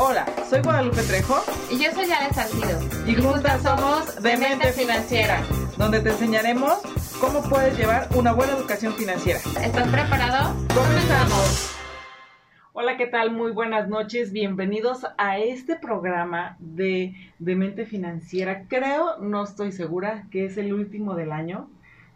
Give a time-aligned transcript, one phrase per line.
[0.00, 1.42] Hola, soy Guadalupe Trejo.
[1.72, 2.78] Y yo soy Ale Salcido.
[3.04, 5.42] Y, juntas somos Demente Financiera,
[5.76, 6.74] donde te enseñaremos
[7.20, 9.40] cómo puedes llevar una buena educación financiera.
[9.60, 10.54] ¿Estás preparado?
[10.72, 11.74] ¡Comenzamos!
[12.74, 13.32] Hola, ¿qué tal?
[13.32, 14.30] Muy buenas noches.
[14.30, 18.66] Bienvenidos a este programa de Demente Financiera.
[18.68, 21.68] Creo, no estoy segura, que es el último del año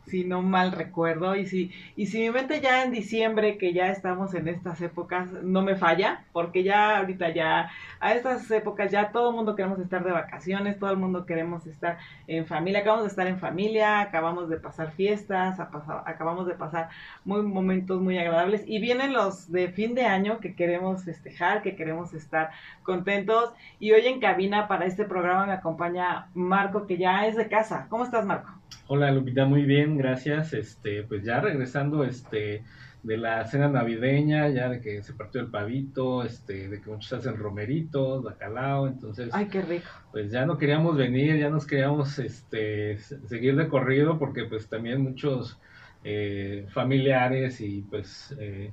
[0.06, 1.36] si no mal recuerdo.
[1.36, 5.30] Y si, y si mi mente ya en diciembre, que ya estamos en estas épocas,
[5.42, 9.78] no me falla, porque ya ahorita ya, a estas épocas ya todo el mundo queremos
[9.78, 14.00] estar de vacaciones, todo el mundo queremos estar en familia, acabamos de estar en familia,
[14.00, 16.88] acabamos de pasar fiestas, acabamos de pasar
[17.24, 21.76] muy momentos muy agradables y vienen los de fin de año que queremos festejar, que
[21.76, 22.50] queremos estar
[22.82, 23.52] contentos.
[23.78, 27.86] Y hoy en cabina para este programa me acompaña Marco, que ya es de casa.
[27.88, 28.61] ¿Cómo estás, Marco?
[28.86, 30.52] Hola Lupita, muy bien, gracias.
[30.52, 32.64] Este, pues ya regresando este
[33.02, 37.12] de la cena navideña, ya de que se partió el pavito, este, de que muchos
[37.12, 39.88] hacen romeritos, bacalao, entonces Ay, qué rico.
[40.12, 45.02] Pues ya no queríamos venir, ya nos queríamos este seguir de corrido porque pues también
[45.02, 45.58] muchos
[46.04, 48.72] eh, familiares y pues eh,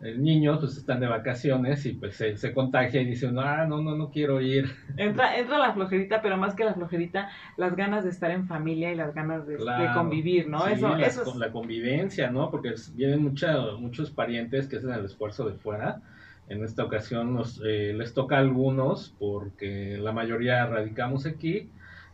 [0.00, 3.82] el niño pues están de vacaciones y pues se, contagia y dice uno, ah, no,
[3.82, 4.70] no, no quiero ir.
[4.96, 8.92] Entra, entra la flojerita, pero más que la flojerita, las ganas de estar en familia
[8.92, 9.56] y las ganas de,
[9.94, 10.66] convivir, ¿no?
[10.68, 11.36] eso, la, eso es...
[11.36, 12.50] la convivencia, ¿no?
[12.50, 16.00] Porque vienen mucha, muchos parientes que hacen el esfuerzo de fuera.
[16.48, 21.68] En esta ocasión nos, eh, les toca a algunos porque la mayoría radicamos aquí.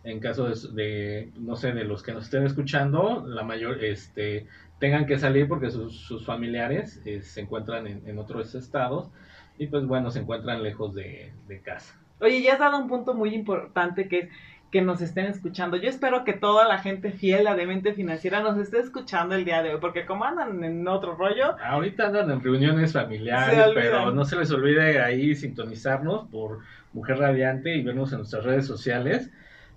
[0.05, 4.47] En caso de, de, no sé, de los que nos estén escuchando, la mayor, este,
[4.79, 9.11] tengan que salir porque sus, familiares eh, se encuentran en, otros estados
[9.59, 11.33] y pues bueno, se encuentran lejos de,
[11.65, 11.99] casa.
[12.21, 14.29] Oye, ya has dado un punto muy importante que es
[14.71, 15.77] que nos estén escuchando.
[15.77, 19.63] Yo espero que toda la gente fiel a Demente Financiera nos esté escuchando el día
[19.63, 21.57] de hoy, porque como andan en otro rollo...
[21.65, 26.59] Ahorita andan en reuniones familiares, pero no se les olvide ahí sintonizarnos por
[26.93, 29.31] Mujer Radiante y vernos en nuestras redes sociales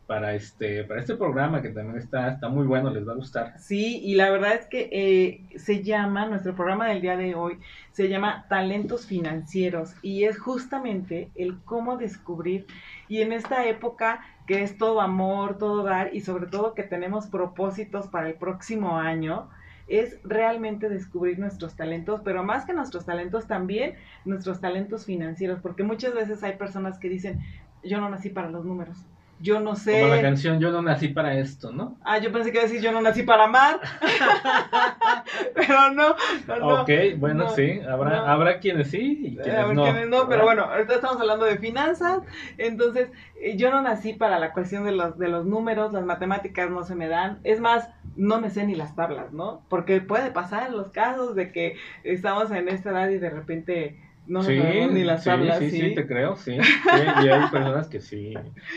[0.08, 3.60] para este, para este programa que también está, está muy bueno, les va a gustar.
[3.60, 7.60] Sí, y la verdad es que eh, se llama, nuestro programa del día de hoy,
[7.92, 12.66] se llama Talentos Financieros y es justamente el cómo descubrir
[13.10, 17.28] y en esta época que es todo amor, todo dar y sobre todo que tenemos
[17.28, 19.50] propósitos para el próximo año,
[19.90, 25.84] es realmente descubrir nuestros talentos, pero más que nuestros talentos también nuestros talentos financieros, porque
[25.84, 27.42] muchas veces hay personas que dicen,
[27.84, 29.06] yo no nací para los números
[29.40, 30.02] yo no sé.
[30.02, 31.98] Como la canción Yo no nací para esto, ¿no?
[32.04, 33.80] Ah, yo pensé que iba a decir Yo no nací para amar.
[35.54, 36.16] pero no,
[36.48, 37.80] no, Ok, bueno, sí.
[37.88, 39.84] Habrá, habrá quienes sí y quienes no.
[39.84, 42.22] Quienes no pero bueno, ahorita estamos hablando de finanzas.
[42.58, 43.10] Entonces,
[43.40, 46.84] eh, yo no nací para la cuestión de los, de los números, las matemáticas no
[46.84, 47.40] se me dan.
[47.44, 49.62] Es más, no me sé ni las tablas, ¿no?
[49.70, 54.07] Porque puede pasar en los casos de que estamos en esta edad y de repente
[54.28, 54.60] no sí,
[54.92, 55.60] ni las tablas.
[55.60, 56.54] Sí, sí, te creo, sí.
[56.56, 58.34] Y hay personas que sí,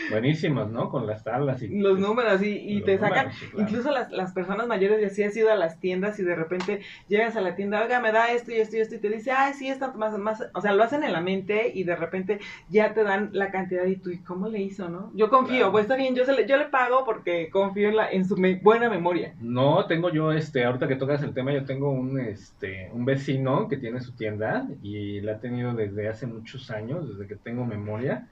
[0.09, 0.89] buenísimas, ¿no?
[0.89, 5.01] Con las tablas y los números y, y te sacan, incluso las, las personas mayores
[5.01, 7.99] ya sí has ido a las tiendas y de repente llegas a la tienda, oiga,
[7.99, 10.43] me da esto y esto y esto y te dice, ay, sí, está más, más,
[10.53, 13.85] o sea, lo hacen en la mente y de repente ya te dan la cantidad
[13.85, 15.11] y tú, ¿y cómo le hizo, no?
[15.15, 18.11] Yo confío, pues está bien, yo, se le, yo le pago porque confío en, la,
[18.11, 19.35] en su buena memoria.
[19.39, 23.67] No, tengo yo, este, ahorita que tocas el tema, yo tengo un, este, un vecino
[23.67, 28.27] que tiene su tienda y la tenido desde hace muchos años, desde que tengo memoria.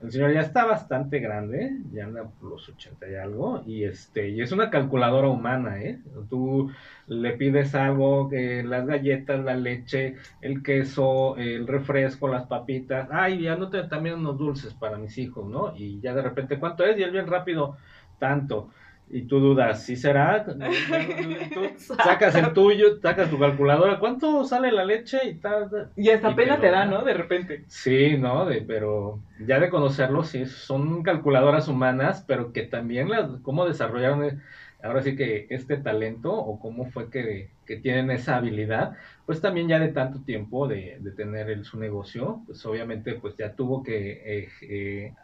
[0.00, 4.30] El señor ya está bastante grande, ya anda por los 80 y algo, y este,
[4.30, 5.98] y es una calculadora humana, ¿eh?
[6.30, 6.70] Tú
[7.06, 13.42] le pides algo, que las galletas, la leche, el queso, el refresco, las papitas, ay,
[13.42, 15.74] ya no te también unos dulces para mis hijos, ¿no?
[15.76, 16.98] Y ya de repente, ¿cuánto es?
[16.98, 17.76] Y él bien rápido,
[18.18, 18.70] tanto
[19.12, 20.46] y tú dudas, ¿sí será?
[21.76, 25.18] sacas el tuyo, sacas tu calculadora, ¿cuánto sale la leche?
[25.28, 27.04] Y, tal, y hasta pena te da, ¿no?
[27.04, 27.64] De repente.
[27.66, 28.46] Sí, ¿no?
[28.46, 34.24] De, pero ya de conocerlo, sí, son calculadoras humanas, pero que también las, cómo desarrollaron,
[34.24, 34.38] eh,
[34.82, 38.96] ahora sí que este talento o cómo fue que, que tienen esa habilidad,
[39.26, 43.36] pues también ya de tanto tiempo de, de tener el, su negocio, pues obviamente pues
[43.36, 44.22] ya tuvo que...
[44.24, 45.14] Eh, eh,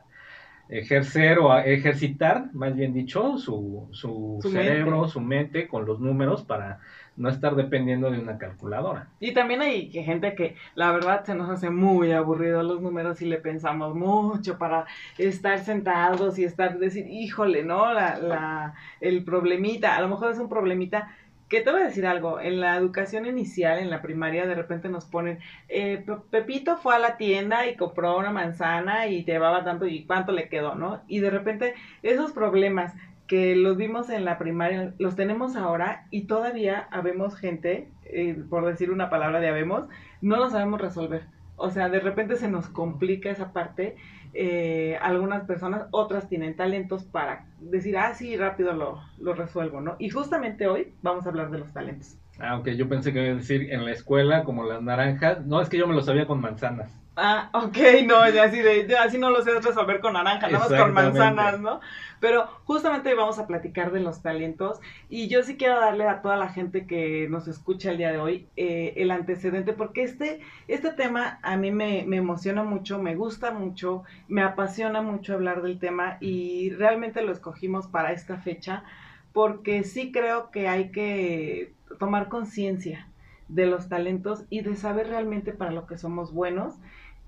[0.69, 6.81] ejercer o ejercitar, más bien dicho, su, su, cerebro, su mente con los números para
[7.17, 9.09] no estar dependiendo de una calculadora.
[9.21, 13.27] Y también hay gente que la verdad se nos hace muy aburrido los números y
[13.27, 14.87] le pensamos mucho para
[15.17, 17.93] estar sentados y estar decir, híjole, ¿no?
[17.93, 21.09] La, la, el problemita, a lo mejor es un problemita
[21.48, 24.88] que te voy a decir algo, en la educación inicial, en la primaria, de repente
[24.88, 25.38] nos ponen,
[25.69, 30.32] eh, Pepito fue a la tienda y compró una manzana y llevaba tanto y cuánto
[30.32, 31.02] le quedó, ¿no?
[31.06, 32.94] Y de repente esos problemas
[33.26, 38.64] que los vimos en la primaria, los tenemos ahora y todavía habemos gente, eh, por
[38.66, 39.88] decir una palabra de habemos,
[40.20, 41.26] no lo sabemos resolver.
[41.56, 43.96] O sea, de repente se nos complica esa parte.
[44.34, 49.96] Eh, algunas personas, otras tienen talentos para decir, ah, sí, rápido lo, lo resuelvo, ¿no?
[49.99, 52.17] Y justamente hoy vamos a hablar de los talentos.
[52.38, 55.46] Ah, ok, yo pensé que iba a decir en la escuela como las naranjas.
[55.46, 56.90] No, es que yo me lo sabía con manzanas.
[57.19, 60.69] Ah, ok, no, ya así, de, yo así no lo sé resolver con naranja, nada
[60.69, 61.81] más con manzanas, ¿no?
[62.21, 66.21] Pero justamente hoy vamos a platicar de los talentos y yo sí quiero darle a
[66.21, 70.41] toda la gente que nos escucha el día de hoy eh, el antecedente porque este,
[70.69, 75.63] este tema a mí me, me emociona mucho, me gusta mucho, me apasiona mucho hablar
[75.63, 78.85] del tema y realmente lo escogimos para esta fecha
[79.33, 83.09] porque sí creo que hay que tomar conciencia
[83.49, 86.75] de los talentos y de saber realmente para lo que somos buenos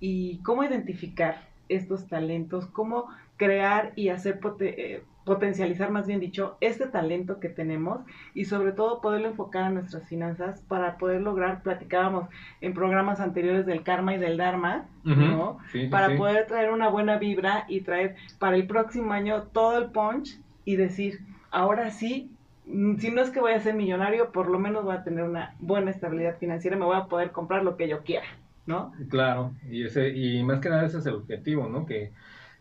[0.01, 6.57] y cómo identificar estos talentos, cómo crear y hacer pote- eh, potencializar, más bien dicho,
[6.63, 8.01] este talento que tenemos
[8.33, 12.29] y sobre todo poderlo enfocar a nuestras finanzas para poder lograr, platicábamos
[12.63, 15.59] en programas anteriores del karma y del dharma, ¿no?
[15.71, 16.17] Sí, Para sí.
[16.17, 20.77] poder traer una buena vibra y traer para el próximo año todo el punch y
[20.77, 21.19] decir,
[21.51, 22.31] ahora sí,
[22.65, 25.25] mm, si no es que voy a ser millonario, por lo menos voy a tener
[25.25, 28.27] una buena estabilidad financiera, me voy a poder comprar lo que yo quiera,
[28.69, 28.93] ¿no?
[29.09, 31.87] Claro, y ese y más que nada ese es el objetivo, ¿no?
[31.87, 32.13] Que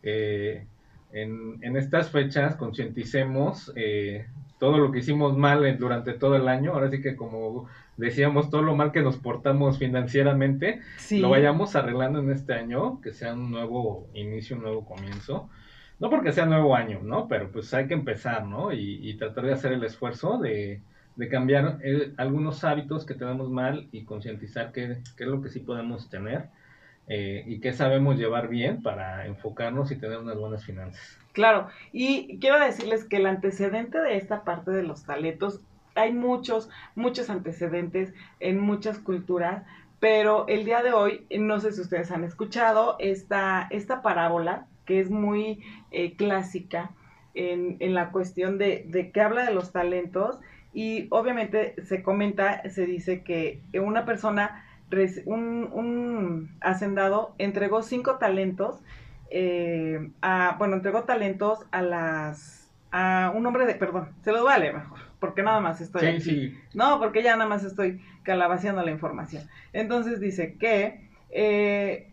[0.04, 0.66] eh,
[1.12, 4.26] en, en estas fechas concienticemos eh,
[4.60, 6.74] todo lo que hicimos mal durante todo el año.
[6.74, 7.68] Ahora sí que como
[7.98, 11.20] decíamos, todo lo mal que nos portamos financieramente, Sí.
[11.20, 15.50] lo vayamos arreglando en este año, que sea un nuevo inicio, un nuevo comienzo.
[16.00, 17.28] No porque sea nuevo año, ¿no?
[17.28, 18.72] Pero pues hay que empezar, ¿no?
[18.72, 20.82] Y, y tratar de hacer el esfuerzo de,
[21.18, 25.50] de cambiar eh, algunos hábitos que tenemos mal y concientizar qué, qué es lo que
[25.50, 26.46] sí podemos tener
[27.08, 31.18] eh, y qué sabemos llevar bien para enfocarnos y tener unas buenas finanzas.
[31.34, 35.62] Claro, y quiero decirles que el antecedente de esta parte de los talentos,
[35.96, 39.64] hay muchos, muchos antecedentes en muchas culturas,
[40.00, 45.00] pero el día de hoy, no sé si ustedes han escuchado esta, esta parábola que
[45.00, 46.92] es muy eh, clásica
[47.34, 50.40] en, en la cuestión de, de que habla de los talentos
[50.78, 54.64] y obviamente se comenta, se dice que una persona,
[55.26, 58.84] un, un hacendado entregó cinco talentos
[59.32, 64.76] eh, a, bueno, entregó talentos a las, a un hombre de, perdón, se los leer
[64.76, 66.20] mejor, porque nada más estoy Sí, aquí.
[66.20, 66.58] sí.
[66.76, 69.50] No, porque ya nada más estoy calabaceando la información.
[69.74, 72.12] Entonces dice que eh,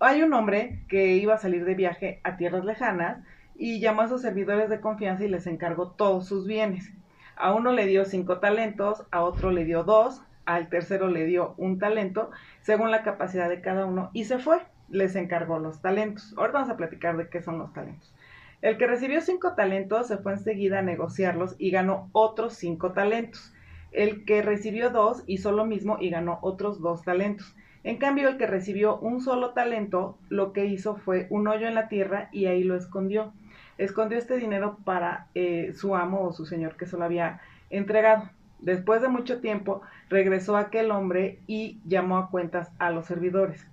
[0.00, 3.18] hay un hombre que iba a salir de viaje a tierras lejanas
[3.56, 6.90] y llamó a sus servidores de confianza y les encargó todos sus bienes.
[7.36, 11.54] A uno le dio cinco talentos, a otro le dio dos, al tercero le dio
[11.56, 14.58] un talento, según la capacidad de cada uno, y se fue.
[14.88, 16.34] Les encargó los talentos.
[16.36, 18.14] Ahora vamos a platicar de qué son los talentos.
[18.60, 23.52] El que recibió cinco talentos se fue enseguida a negociarlos y ganó otros cinco talentos.
[23.92, 27.54] El que recibió dos hizo lo mismo y ganó otros dos talentos.
[27.82, 31.74] En cambio, el que recibió un solo talento, lo que hizo fue un hoyo en
[31.74, 33.32] la tierra y ahí lo escondió.
[33.78, 37.40] Escondió este dinero para eh, su amo o su señor que se lo había
[37.70, 38.30] entregado.
[38.60, 43.66] Después de mucho tiempo, regresó aquel hombre y llamó a cuentas a los servidores.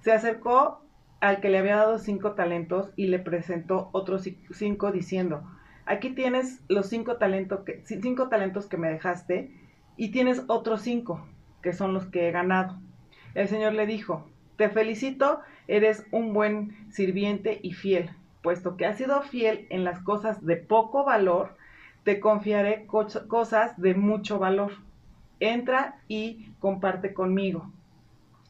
[0.00, 0.82] Se acercó
[1.20, 5.42] al que le había dado cinco talentos y le presentó otros ci- cinco diciendo,
[5.86, 9.50] aquí tienes los cinco, que, ci- cinco talentos que me dejaste
[9.96, 11.26] y tienes otros cinco,
[11.62, 12.78] que son los que he ganado.
[13.34, 18.10] El Señor le dijo, te felicito, eres un buen sirviente y fiel,
[18.44, 21.56] puesto que has sido fiel en las cosas de poco valor,
[22.04, 24.74] te confiaré co- cosas de mucho valor.
[25.40, 27.72] Entra y comparte conmigo.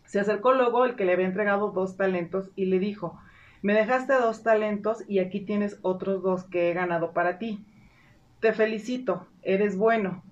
[0.06, 3.18] Se acercó luego el que le había entregado dos talentos y le dijo,
[3.62, 7.64] me dejaste dos talentos y aquí tienes otros dos que he ganado para ti.
[8.40, 10.22] Te felicito, eres bueno.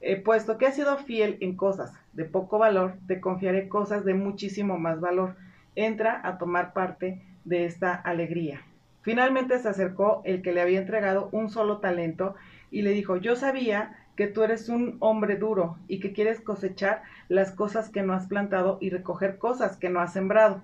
[0.00, 4.14] Eh, puesto que has sido fiel en cosas de poco valor, te confiaré cosas de
[4.14, 5.36] muchísimo más valor.
[5.76, 8.62] Entra a tomar parte de esta alegría.
[9.08, 12.34] Finalmente se acercó el que le había entregado un solo talento
[12.70, 17.00] y le dijo, yo sabía que tú eres un hombre duro y que quieres cosechar
[17.30, 20.60] las cosas que no has plantado y recoger cosas que no has sembrado.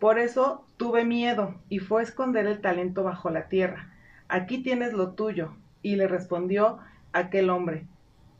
[0.00, 3.92] Por eso tuve miedo y fue a esconder el talento bajo la tierra.
[4.26, 5.52] Aquí tienes lo tuyo.
[5.80, 6.80] Y le respondió
[7.12, 7.86] aquel hombre,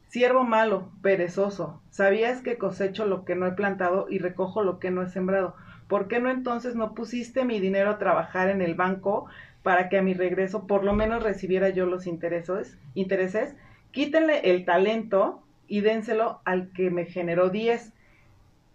[0.08, 4.90] Siervo malo, perezoso, sabías que cosecho lo que no he plantado y recojo lo que
[4.90, 5.54] no he sembrado.
[5.88, 9.26] ¿Por qué no entonces no pusiste mi dinero a trabajar en el banco
[9.62, 12.78] para que a mi regreso por lo menos recibiera yo los intereses?
[12.94, 13.56] intereses?
[13.92, 17.92] Quítenle el talento y dénselo al que me generó 10.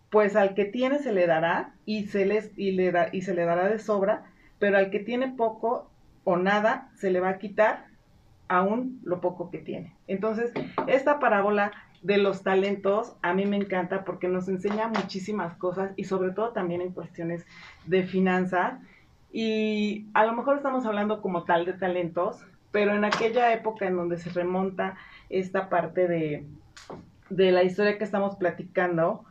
[0.10, 3.34] Pues al que tiene se le dará y se, les, y, le da, y se
[3.34, 4.26] le dará de sobra,
[4.60, 5.90] pero al que tiene poco
[6.24, 7.86] o nada se le va a quitar
[8.48, 9.96] aún lo poco que tiene.
[10.08, 10.52] Entonces,
[10.88, 16.06] esta parábola de los talentos a mí me encanta porque nos enseña muchísimas cosas y
[16.06, 17.46] sobre todo también en cuestiones
[17.86, 18.80] de finanzas.
[19.32, 23.96] Y a lo mejor estamos hablando como tal de talentos, pero en aquella época en
[23.96, 24.98] donde se remonta
[25.30, 26.46] esta parte de,
[27.30, 29.24] de la historia que estamos platicando,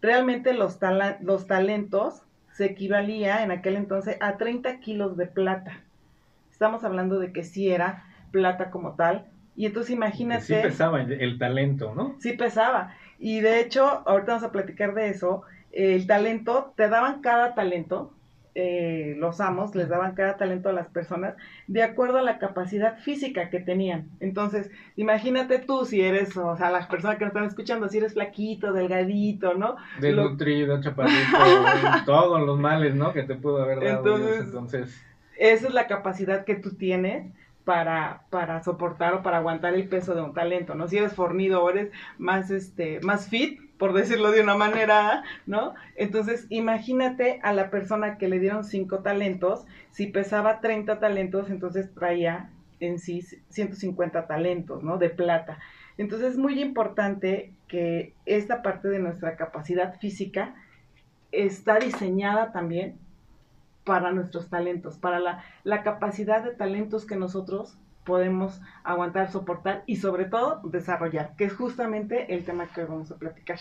[0.00, 0.78] realmente los,
[1.22, 5.80] los talentos se equivalía en aquel entonces a 30 kilos de plata.
[6.50, 9.26] Estamos hablando de que sí era plata como tal.
[9.58, 10.44] Y entonces imagínate...
[10.44, 12.14] Sí pesaba el, talento, ¿no?
[12.20, 12.94] Sí pesaba.
[13.18, 15.42] Y de hecho, ahorita vamos a platicar de eso.
[15.72, 18.12] El talento, te daban cada talento,
[18.54, 21.34] eh, los amos les daban cada talento a las personas
[21.66, 24.08] de acuerdo a la capacidad física que tenían.
[24.20, 28.12] Entonces, imagínate tú si eres, o sea, las personas que nos están escuchando, si eres
[28.12, 29.74] flaquito, delgadito, ¿no?
[30.00, 31.16] Desnutrido, chaparrito,
[32.06, 33.12] todos los males, ¿no?
[33.12, 33.98] Que te pudo haber dado.
[33.98, 35.04] Entonces, entonces,
[35.36, 37.32] esa es la capacidad que tú tienes
[37.68, 40.88] para, para soportar o para aguantar el peso de un talento, ¿no?
[40.88, 45.74] Si eres fornido o eres más, este, más fit, por decirlo de una manera, ¿no?
[45.94, 51.92] Entonces, imagínate a la persona que le dieron cinco talentos, si pesaba 30 talentos, entonces
[51.92, 52.48] traía
[52.80, 53.20] en sí
[53.50, 54.96] 150 talentos, ¿no?
[54.96, 55.58] De plata.
[55.98, 60.54] Entonces, es muy importante que esta parte de nuestra capacidad física
[61.32, 62.96] está diseñada también
[63.88, 69.96] para nuestros talentos, para la, la capacidad de talentos que nosotros podemos aguantar, soportar y
[69.96, 73.58] sobre todo desarrollar, que es justamente el tema que hoy vamos a platicar.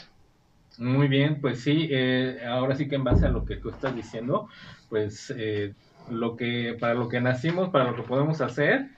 [0.78, 3.96] Muy bien, pues sí, eh, ahora sí que en base a lo que tú estás
[3.96, 4.50] diciendo,
[4.90, 5.74] pues eh,
[6.12, 8.90] lo que para lo que nacimos, para lo que podemos hacer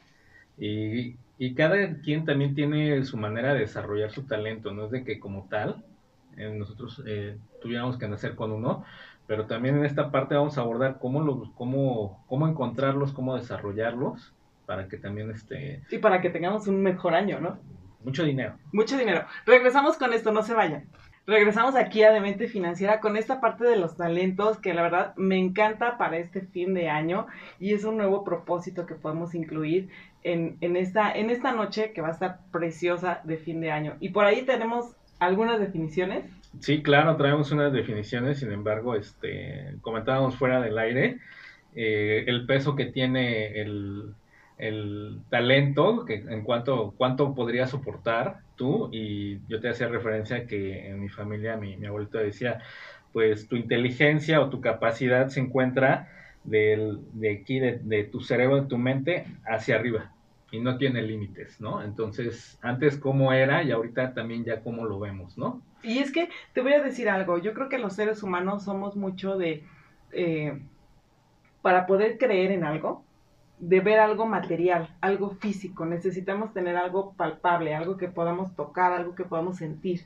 [0.58, 5.04] y, y, cada quien también tiene su manera de desarrollar su talento, no es de
[5.04, 5.84] que como tal
[6.38, 7.04] eh, nosotros
[7.62, 8.84] tuviéramos que nacer con uno,
[9.30, 14.34] pero también en esta parte vamos a abordar cómo, los, cómo, cómo encontrarlos, cómo desarrollarlos,
[14.66, 15.84] para que también este...
[15.92, 17.60] Y para que tengamos un mejor año, ¿no?
[18.04, 18.56] Mucho dinero.
[18.74, 19.26] Mucho dinero.
[19.46, 20.86] Regresamos con esto, no se vayan.
[21.28, 25.38] Regresamos aquí a Demente Financiera con esta parte de los talentos que la verdad me
[25.38, 27.28] encanta para este fin de año
[27.60, 29.90] y es un nuevo propósito que podemos incluir
[30.24, 33.96] en, en, esta, en esta noche que va a estar preciosa de fin de año.
[34.00, 36.26] Y por ahí tenemos algunas definiciones.
[36.58, 41.20] Sí, claro, traemos unas definiciones, sin embargo, este, comentábamos fuera del aire
[41.76, 44.16] eh, el peso que tiene el,
[45.30, 51.00] talento, que en cuanto cuánto podría soportar tú, y yo te hacía referencia que en
[51.00, 52.62] mi familia mi, mi abuelito decía,
[53.14, 56.10] pues tu inteligencia o tu capacidad se encuentra
[56.44, 60.12] del, de aquí, de, de tu cerebro, de tu mente, hacia arriba
[60.52, 61.82] y no tiene límites, ¿no?
[61.84, 65.62] Entonces, antes cómo era y ahorita también ya cómo lo vemos, ¿no?
[65.84, 68.96] Y es que te voy a decir algo, yo creo que los seres humanos somos
[68.96, 69.64] mucho de,
[70.12, 70.60] eh,
[71.62, 73.04] para poder creer en algo,
[73.60, 79.16] de ver algo material, algo físico, necesitamos tener algo palpable, algo que podamos tocar, algo
[79.16, 80.02] que podamos sentir.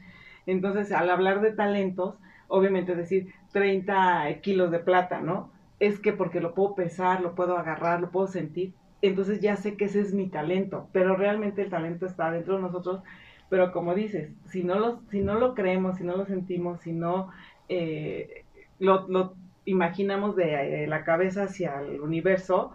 [0.45, 2.15] Entonces, al hablar de talentos,
[2.47, 5.51] obviamente decir 30 kilos de plata, ¿no?
[5.79, 9.75] Es que porque lo puedo pesar, lo puedo agarrar, lo puedo sentir, entonces ya sé
[9.75, 13.01] que ese es mi talento, pero realmente el talento está dentro de nosotros,
[13.49, 16.93] pero como dices, si no lo, si no lo creemos, si no lo sentimos, si
[16.93, 17.29] no
[17.67, 18.45] eh,
[18.79, 22.71] lo, imaginamos de eh, la cabeza hacia el universo,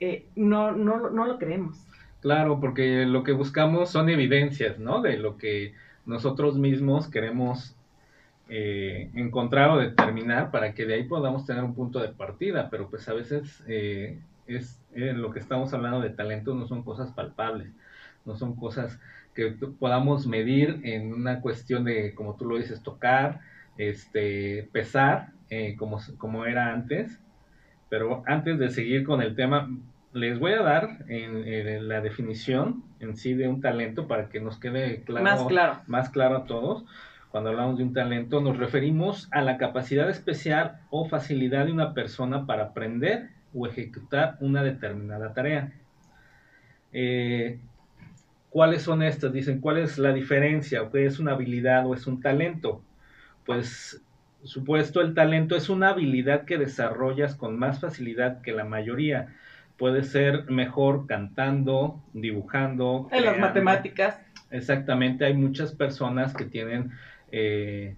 [0.00, 1.82] eh, no, no, no lo creemos.
[2.20, 5.00] Claro, porque lo que buscamos son evidencias, ¿no?
[5.00, 5.72] De lo que
[6.04, 7.74] nosotros mismos queremos
[8.52, 13.08] encontrar o determinar para que de ahí podamos tener un punto de partida, pero pues
[13.08, 13.62] a veces
[14.56, 17.72] es eh, lo que estamos hablando de talento no son cosas palpables,
[18.24, 18.98] no son cosas
[19.34, 23.40] que podamos medir en una cuestión de, como tú lo dices, tocar,
[23.78, 27.20] este, pesar, eh, como, como era antes.
[27.88, 29.68] Pero antes de seguir con el tema,
[30.12, 34.58] les voy a dar en, la definición en sí de un talento para que nos
[34.58, 36.84] quede claro, más claro, más claro a todos.
[37.30, 41.94] Cuando hablamos de un talento, nos referimos a la capacidad especial o facilidad de una
[41.94, 45.72] persona para aprender o ejecutar una determinada tarea.
[46.92, 47.58] Eh,
[48.50, 49.32] ¿Cuáles son estas?
[49.32, 50.82] Dicen, ¿cuál es la diferencia?
[50.82, 52.82] ¿O qué es una habilidad o es un talento?
[53.46, 54.02] Pues,
[54.42, 59.34] supuesto, el talento es una habilidad que desarrollas con más facilidad que la mayoría.
[59.76, 63.08] Puede ser mejor cantando, dibujando.
[63.12, 64.20] En las matemáticas.
[64.50, 66.90] Exactamente, hay muchas personas que tienen
[67.30, 67.94] eh,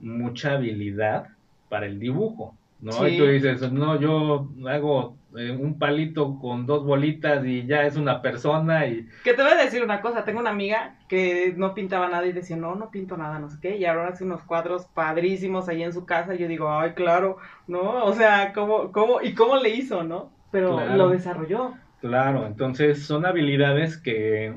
[0.00, 1.28] mucha habilidad
[1.70, 2.56] para el dibujo.
[2.84, 3.08] ¿No?
[3.08, 7.96] Y tú dices, no, yo hago eh, un palito con dos bolitas y ya es
[7.96, 9.08] una persona y...
[9.24, 12.32] Que te voy a decir una cosa, tengo una amiga que no pintaba nada y
[12.32, 15.82] decía, no, no pinto nada, no sé qué, y ahora hace unos cuadros padrísimos ahí
[15.82, 18.04] en su casa y yo digo, ay, claro, ¿no?
[18.04, 20.30] O sea, ¿cómo, cómo, y cómo le hizo, ¿no?
[20.52, 21.72] Pero lo desarrolló.
[22.00, 24.54] Claro, entonces son habilidades que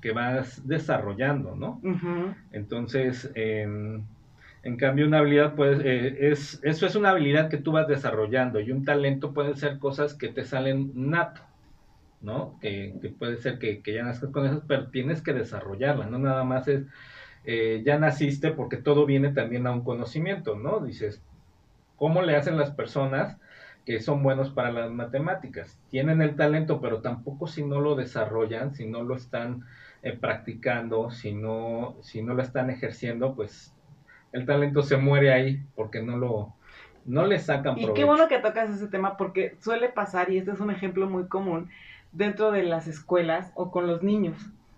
[0.00, 1.80] que vas desarrollando, ¿no?
[2.52, 4.02] Entonces, em,
[4.62, 8.60] en cambio, una habilidad, pues, eh, es, eso es una habilidad que tú vas desarrollando
[8.60, 11.42] y un talento puede ser cosas que te salen nato,
[12.20, 12.58] ¿no?
[12.60, 16.18] Que, que puede ser que, que ya nazcas con eso, pero tienes que desarrollarla, no
[16.18, 16.84] nada más es,
[17.44, 20.80] eh, ya naciste porque todo viene también a un conocimiento, ¿no?
[20.80, 21.22] Dices,
[21.96, 23.38] ¿cómo le hacen las personas
[23.86, 25.78] que son buenos para las matemáticas?
[25.90, 29.64] Tienen el talento, pero tampoco si no lo desarrollan, si no lo están
[30.02, 33.74] eh, practicando, si no, si no lo están ejerciendo, pues
[34.32, 36.54] el talento se muere ahí porque no lo
[37.04, 37.94] no le sacan Y provecho.
[37.94, 41.26] qué bueno que tocas ese tema porque suele pasar, y este es un ejemplo muy
[41.26, 41.70] común,
[42.12, 44.36] dentro de las escuelas o con los niños.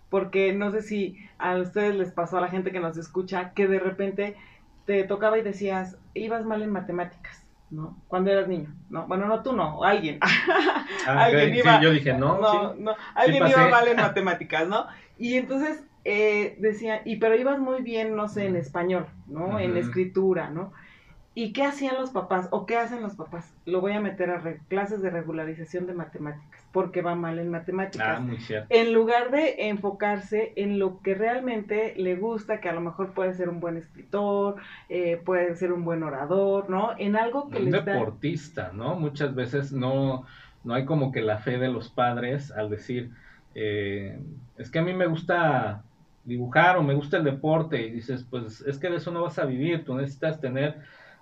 [0.09, 3.67] Porque no sé si a ustedes les pasó a la gente que nos escucha que
[3.67, 4.35] de repente
[4.85, 7.97] te tocaba y decías, ibas mal en matemáticas, ¿no?
[8.07, 9.07] Cuando eras niño, ¿no?
[9.07, 10.19] Bueno, no tú no, alguien.
[11.07, 12.79] Ah, alguien ok, iba- sí, yo dije, no, no, sí.
[12.81, 14.87] no, alguien iba mal en matemáticas, ¿no?
[15.17, 19.59] Y entonces eh, decía, y pero ibas muy bien, no sé, en español, ¿no?
[19.59, 20.71] En escritura, ¿no?
[21.33, 23.55] ¿Y qué hacían los papás o qué hacen los papás?
[23.65, 28.17] Lo voy a meter a clases de regularización de matemáticas, porque va mal en matemáticas.
[28.17, 28.67] Ah, muy cierto.
[28.69, 33.33] En lugar de enfocarse en lo que realmente le gusta, que a lo mejor puede
[33.33, 34.57] ser un buen escritor,
[34.89, 36.91] eh, puede ser un buen orador, ¿no?
[36.97, 37.93] En algo que un les da...
[37.93, 38.95] deportista, ¿no?
[38.95, 40.25] Muchas veces no,
[40.65, 43.09] no hay como que la fe de los padres al decir,
[43.55, 44.19] eh,
[44.57, 45.83] es que a mí me gusta
[46.23, 49.39] dibujar o me gusta el deporte y dices, pues es que de eso no vas
[49.39, 50.75] a vivir, tú necesitas tener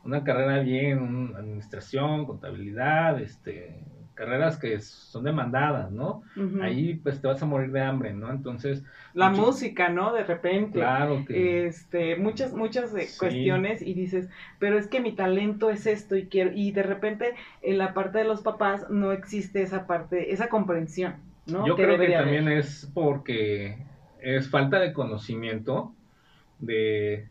[0.04, 6.24] una carrera bien, un- administración, contabilidad, este, carreras que son demandadas, ¿no?
[6.62, 8.30] Ahí pues te vas a morir de hambre, ¿no?
[8.32, 10.12] Entonces, La mucho- música, ¿no?
[10.14, 10.80] De repente.
[10.80, 11.68] claro que...
[11.68, 13.18] este, muchas, muchas eh, Sí.
[13.18, 14.28] cuestiones y dices,
[14.60, 18.18] pero es que mi talento es esto y quiero, y de repente en la parte
[18.20, 21.16] de los papás no existe esa parte, esa comprensión,
[21.46, 21.66] ¿no?
[21.66, 22.58] Yo creo que también haber.
[22.58, 23.78] es porque
[24.22, 25.94] es falta de conocimiento
[26.60, 27.28] de,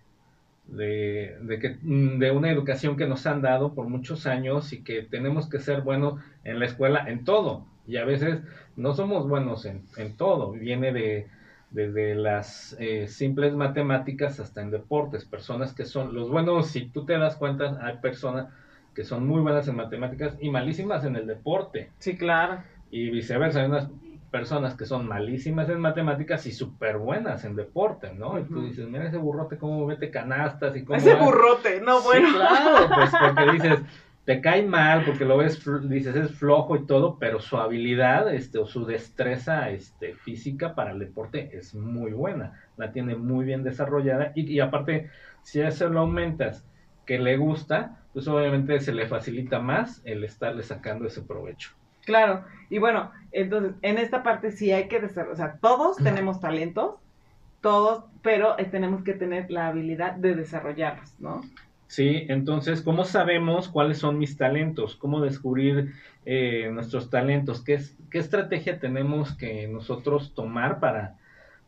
[0.67, 5.03] de, de que, de una educación que nos han dado por muchos años y que
[5.03, 7.65] tenemos que ser buenos en la escuela, en todo.
[7.87, 8.41] Y a veces
[8.77, 10.53] no somos buenos en, en todo.
[10.53, 11.27] Viene de
[11.71, 15.25] desde las eh, simples matemáticas hasta en deportes.
[15.25, 18.49] Personas que son los buenos, si tú te das cuenta, hay personas
[18.95, 22.63] que son muy buenas en matemáticas y malísimas en el deporte Sí, claro.
[22.91, 23.61] y viceversa.
[23.61, 23.89] Hay unas
[24.31, 28.39] personas que son malísimas en matemáticas y súper buenas en deporte, ¿no?
[28.39, 30.99] Y tú dices, mira ese burrote cómo mete canastas y cómo...
[30.99, 31.25] Ese va".
[31.25, 32.29] burrote, no, Sí, bueno.
[32.35, 33.81] claro, pues porque dices,
[34.25, 38.59] te cae mal, porque lo ves, dices, es flojo y todo, pero su habilidad, este,
[38.59, 43.65] o su destreza, este, física para el deporte es muy buena, la tiene muy bien
[43.65, 45.11] desarrollada y, y aparte,
[45.43, 46.67] si a eso lo aumentas
[47.07, 51.78] que le gusta, pues obviamente se le facilita más el estarle sacando ese provecho.
[52.09, 56.41] Claro, y bueno, entonces en esta parte sí hay que desarrollar, o sea, todos tenemos
[56.41, 56.95] talentos,
[57.61, 61.43] todos, pero eh, tenemos que tener la habilidad de desarrollarlos, ¿no?
[61.87, 64.97] Sí, entonces, ¿cómo sabemos cuáles son mis talentos?
[64.97, 65.93] ¿Cómo descubrir
[66.25, 67.63] eh, nuestros talentos?
[67.65, 71.17] ¿Qué, es- ¿Qué estrategia tenemos que nosotros tomar para,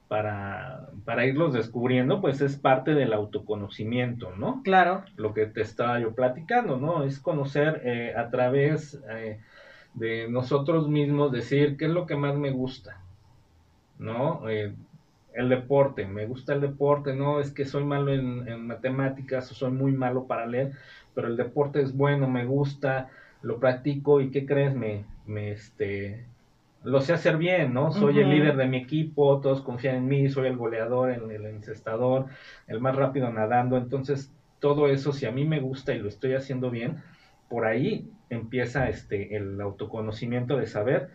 [0.09, 2.21] para, para irlos descubriendo?
[2.21, 4.63] Pues es parte del autoconocimiento, ¿no?
[4.63, 7.05] Claro, Lo que te estaba yo platicando, ¿no?
[7.05, 9.41] Es conocer eh, a través eh,
[9.95, 13.01] de nosotros mismos, decir qué es lo que más me gusta,
[13.99, 14.49] ¿no?
[14.49, 14.75] Eh,
[15.35, 19.55] el deporte, me gusta el deporte, no es que soy malo en, en matemáticas o
[19.55, 20.73] soy muy malo para leer,
[21.15, 23.11] pero el deporte es bueno, me gusta,
[23.43, 24.75] lo practico y ¿qué crees?
[24.75, 26.25] Me, me este,
[26.83, 27.93] lo sé hacer bien, ¿no?
[27.93, 31.47] Soy el líder de mi equipo, todos confían en mí, soy el goleador, el, el
[31.47, 32.27] encestador,
[32.67, 36.35] el más rápido nadando, entonces todo eso, si a mí me gusta y lo estoy
[36.35, 37.03] haciendo bien,
[37.51, 41.11] por ahí empieza este, el autoconocimiento de saber,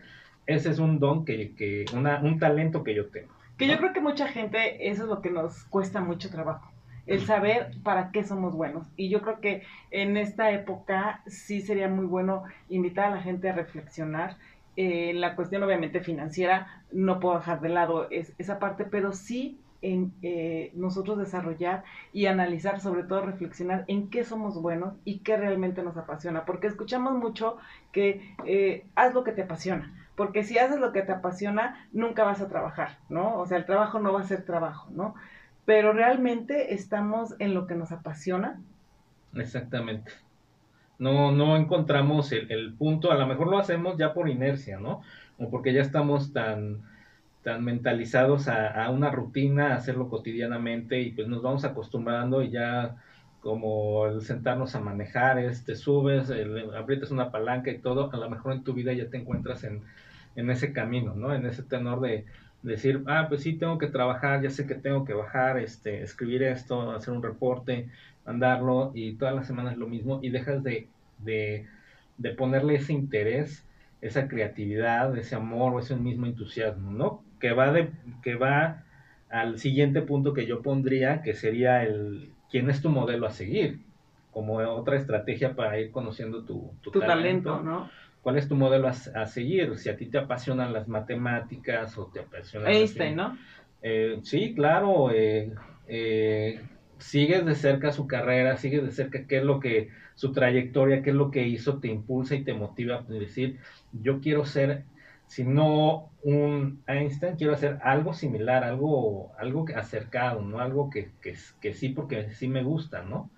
[0.45, 3.33] ese es un don que, que una, un talento que yo tengo.
[3.57, 6.71] que yo creo que mucha gente, eso es lo que nos cuesta mucho trabajo,
[7.07, 8.91] el saber para qué somos buenos.
[8.97, 13.49] Y yo creo que en esta época sí sería muy bueno invitar a la gente
[13.49, 14.37] a reflexionar.
[14.75, 19.57] Eh, la cuestión obviamente financiera, no puedo dejar de lado es- esa parte, pero sí
[19.81, 21.83] en eh, nosotros desarrollar
[22.13, 26.67] y analizar, sobre todo reflexionar en qué somos buenos y qué realmente nos apasiona, porque
[26.67, 27.57] escuchamos mucho
[27.91, 32.23] que eh, haz lo que te apasiona, porque si haces lo que te apasiona, nunca
[32.23, 33.37] vas a trabajar, ¿no?
[33.37, 35.15] O sea, el trabajo no va a ser trabajo, ¿no?
[35.65, 38.59] Pero realmente estamos en lo que nos apasiona.
[39.33, 40.11] Exactamente.
[40.97, 45.01] No, no encontramos el, el punto, a lo mejor lo hacemos ya por inercia, ¿no?
[45.37, 46.83] O porque ya estamos tan,
[47.45, 52.97] tan mentalizados a, una rutina, a hacerlo cotidianamente y pues nos vamos acostumbrando y ya
[53.39, 58.17] como el sentarnos a manejar, es, te subes, el- aprietas una palanca y todo, a
[58.17, 59.85] lo mejor en tu vida ya te encuentras en,
[60.35, 61.33] en ese camino, ¿no?
[61.33, 62.25] En ese tenor de,
[62.61, 66.43] decir, ah, pues sí, tengo que trabajar, ya sé que tengo que bajar, este, escribir
[66.43, 67.91] esto, hacer un reporte,
[68.25, 71.67] mandarlo y todas las semanas lo mismo y dejas de, de,
[72.17, 73.69] de ponerle ese interés,
[74.01, 77.24] esa creatividad, ese amor ese mismo entusiasmo, ¿no?
[77.39, 77.91] Que va, de,
[78.23, 78.83] que va
[79.29, 83.79] al siguiente punto que yo pondría, que sería el, ¿quién es tu modelo a seguir?
[84.31, 87.89] Como otra estrategia para ir conociendo tu, tu, talento, ¿no?
[88.21, 89.77] ¿Cuál es tu modelo a, seguir?
[89.77, 92.71] Si a ti te apasionan las matemáticas o te apasionan...
[92.71, 93.37] Einstein, ¿no?
[93.81, 95.11] Eh, sí, claro.
[95.11, 95.53] Eh,
[95.87, 96.59] eh,
[96.97, 101.11] sigues de cerca su carrera, sigues de cerca qué es lo que, su trayectoria, qué
[101.11, 103.59] es lo que hizo, te impulsa y te motiva a decir,
[103.91, 104.85] yo quiero ser,
[105.35, 110.59] si no un Einstein, quiero hacer algo similar, algo, algo acercado, ¿no?
[110.59, 113.29] Algo que, que, que sí, porque sí me gusta, ¿no?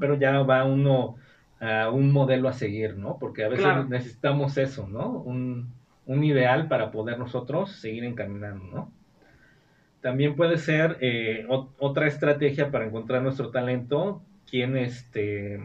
[0.00, 1.16] Pero ya va uno
[1.60, 3.18] a un modelo a seguir, ¿no?
[3.18, 5.10] Porque a veces necesitamos eso, ¿no?
[5.10, 5.70] Un,
[6.06, 8.92] un ideal para poder nosotros seguir encaminando, ¿no?
[10.00, 15.60] También puede ser eh, otra estrategia para encontrar nuestro talento, quien este,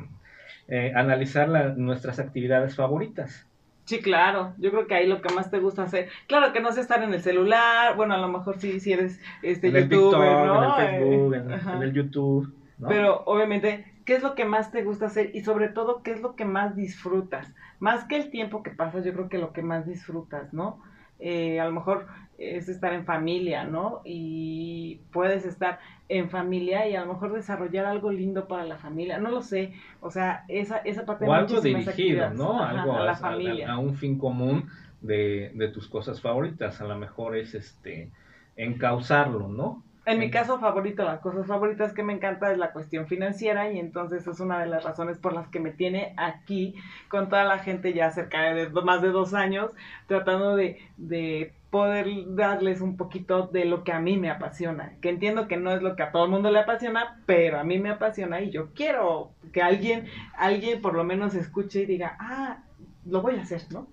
[0.67, 3.48] eh, analizar nuestras actividades favoritas.
[3.89, 4.53] Sí, claro.
[4.59, 6.09] Yo creo que ahí lo que más te gusta hacer.
[6.27, 7.95] Claro que no sé estar en el celular.
[7.95, 11.81] Bueno, a lo mejor sí, si eres este en el TikTok, en el Facebook, en,
[11.81, 12.53] el YouTube.
[12.87, 15.31] Pero obviamente, ¿qué es lo que más te gusta hacer?
[15.33, 17.51] Y sobre todo, ¿qué es lo que más disfrutas?
[17.79, 20.83] Más que el tiempo que pasas, yo creo que lo que más disfrutas, ¿no?
[21.17, 22.05] Eh, a lo mejor
[22.39, 24.01] es estar en familia, ¿no?
[24.05, 29.19] Y puedes estar en familia y a lo mejor desarrollar algo lindo para la familia,
[29.19, 32.63] no lo sé, o sea, esa, esa parte o algo dirigido, ¿no?
[32.63, 33.71] algo a, la familia.
[33.71, 34.69] A, un fin común
[35.01, 38.09] de, de tus cosas favoritas, a lo mejor es este
[38.55, 39.83] encauzarlo, ¿no?
[40.09, 43.77] En mi caso favorito, las cosas favoritas que me encanta es la cuestión financiera y
[43.77, 46.73] entonces es una de las razones por las que me tiene aquí
[47.09, 49.69] con toda la gente ya cerca de más de dos años
[50.07, 55.09] tratando de, de poder darles un poquito de lo que a mí me apasiona, que
[55.09, 57.77] entiendo que no es lo que a todo el mundo le apasiona, pero a mí
[57.77, 62.63] me apasiona y yo quiero que alguien, alguien por lo menos escuche y diga, ah,
[63.05, 63.87] lo voy a hacer, ¿no?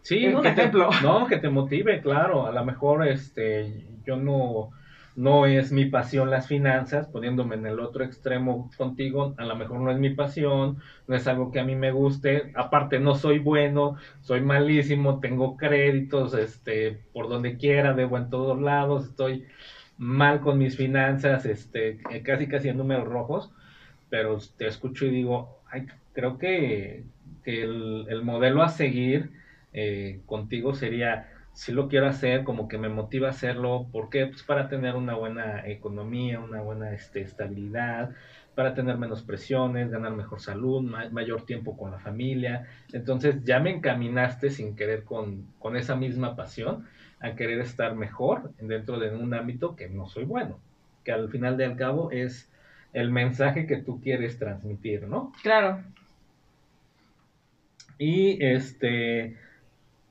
[0.00, 0.90] Sí, un ejemplo.
[1.04, 4.72] no, que te motive, claro, a lo mejor este, yo no
[5.14, 9.80] no es mi pasión las finanzas, poniéndome en el otro extremo contigo, a lo mejor
[9.80, 13.38] no es mi pasión, no es algo que a mí me guste, aparte no soy
[13.38, 19.46] bueno, soy malísimo, tengo créditos, este, por donde quiera, debo en todos lados, estoy
[19.98, 23.52] mal con mis finanzas, este, casi casi en números rojos,
[24.08, 27.04] pero te escucho y digo, ay, creo que,
[27.44, 29.30] el, modelo a seguir
[29.72, 33.86] eh, contigo sería si lo quiero hacer, como que me motiva a hacerlo.
[33.92, 34.26] ¿Por qué?
[34.26, 38.10] Pues para tener una buena economía, una buena este, estabilidad,
[38.54, 42.68] para tener menos presiones, ganar mejor salud, mayor tiempo con la familia.
[42.92, 46.86] Entonces ya me encaminaste sin querer con, con esa misma pasión
[47.20, 50.58] a querer estar mejor dentro de un ámbito que no soy bueno,
[51.04, 52.50] que al final de al cabo es
[52.92, 55.32] el mensaje que tú quieres transmitir, ¿no?
[55.42, 55.82] Claro.
[57.98, 59.36] Y este,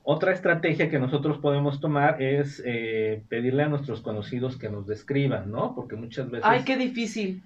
[0.04, 5.50] otra estrategia que nosotros podemos tomar es eh, pedirle a nuestros conocidos que nos describan,
[5.50, 5.74] ¿no?
[5.74, 6.44] Porque muchas veces...
[6.46, 7.42] ¡Ay, qué difícil!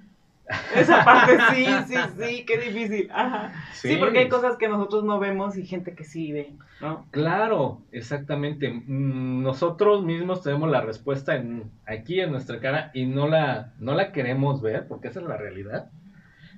[0.77, 3.11] Esa parte sí, sí, sí, qué difícil.
[3.13, 3.53] Ajá.
[3.73, 3.97] Sí.
[3.99, 7.05] porque hay cosas que nosotros no vemos y gente que sí ve, ¿no?
[7.11, 8.71] Claro, exactamente.
[8.71, 13.95] Mm, nosotros mismos tenemos la respuesta en, aquí en nuestra cara y no la, no
[13.95, 15.91] la queremos ver porque esa es la realidad.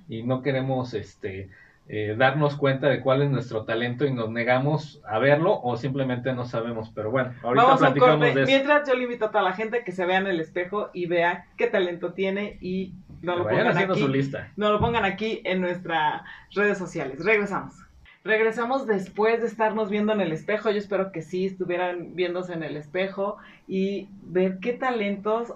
[0.07, 1.49] Y no queremos, este,
[1.91, 6.35] eh, darnos cuenta de cuál es nuestro talento y nos negamos a verlo o simplemente
[6.35, 6.91] no sabemos.
[6.95, 8.47] Pero bueno, ahorita platicamos de eso.
[8.47, 11.07] Mientras yo le invito a toda la gente que se vea en el espejo y
[11.07, 13.99] vea qué talento tiene y no lo pongan aquí.
[13.99, 14.53] Su lista.
[14.57, 16.23] No lo pongan aquí en nuestras
[16.53, 17.25] redes sociales.
[17.25, 17.75] Regresamos.
[18.23, 20.71] Regresamos después de estarnos viendo en el espejo.
[20.71, 25.55] Yo espero que sí estuvieran viéndose en el espejo y ver qué talentos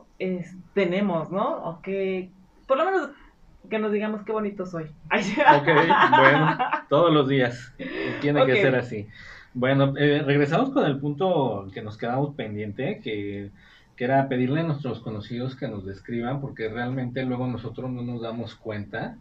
[0.73, 1.63] tenemos, ¿no?
[1.65, 2.31] O que
[2.67, 3.11] por lo menos
[3.73, 4.85] que nos digamos qué bonito soy.
[4.85, 5.67] ok,
[6.11, 6.59] bueno,
[6.91, 7.73] todos los días.
[8.21, 9.09] Tiene que ser así.
[9.55, 13.51] Bueno, eh, regresamos con el punto que nos quedamos pendiente, que,
[13.97, 18.21] que, era pedirle a nuestros conocidos que nos describan, porque realmente luego nosotros no nos
[18.21, 19.17] damos cuenta.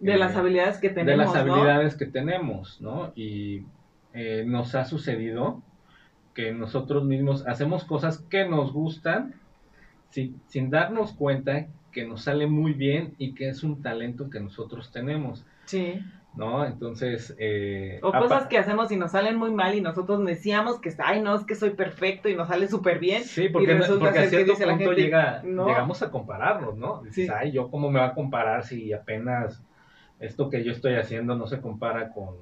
[0.00, 1.10] De las eh, habilidades que tenemos.
[1.10, 3.12] De las habilidades que tenemos, ¿no?
[3.14, 3.62] Y
[4.12, 5.62] eh, nos ha sucedido
[6.34, 9.34] que nosotros mismos hacemos cosas que nos gustan
[10.10, 14.38] sin, sin darnos cuenta que nos sale muy bien y que es un talento que
[14.38, 15.44] nosotros tenemos.
[15.64, 16.00] Sí.
[16.36, 16.64] ¿No?
[16.64, 17.34] Entonces...
[17.40, 21.20] Eh, o cosas que hacemos y nos salen muy mal y nosotros decíamos que, ay,
[21.20, 23.24] no, es que soy perfecto y nos sale súper bien.
[23.24, 27.02] Sí, porque, porque a cierto punto llega, llegamos a compararnos, ¿no?
[27.02, 29.60] Dices, ay, ¿yo cómo me va a comparar si apenas
[30.20, 32.36] esto que yo estoy haciendo no se compara con,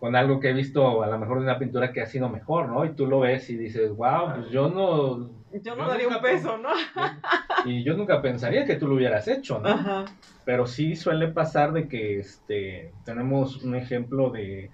[0.00, 2.68] con algo que he visto a lo mejor de una pintura que ha sido mejor,
[2.68, 2.86] ¿no?
[2.86, 5.30] Y tú lo ves y dices, wow, pues yo no...
[5.62, 6.70] Yo no daría un peso, ¿no?
[7.66, 9.68] Y yo nunca pensaría que tú lo hubieras hecho, ¿no?
[9.68, 10.06] Ajá.
[10.46, 14.70] Pero sí suele pasar de que este, tenemos un ejemplo de...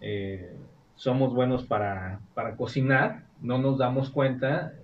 [0.00, 0.56] eh,
[0.94, 4.74] somos buenos para, para cocinar, no nos damos cuenta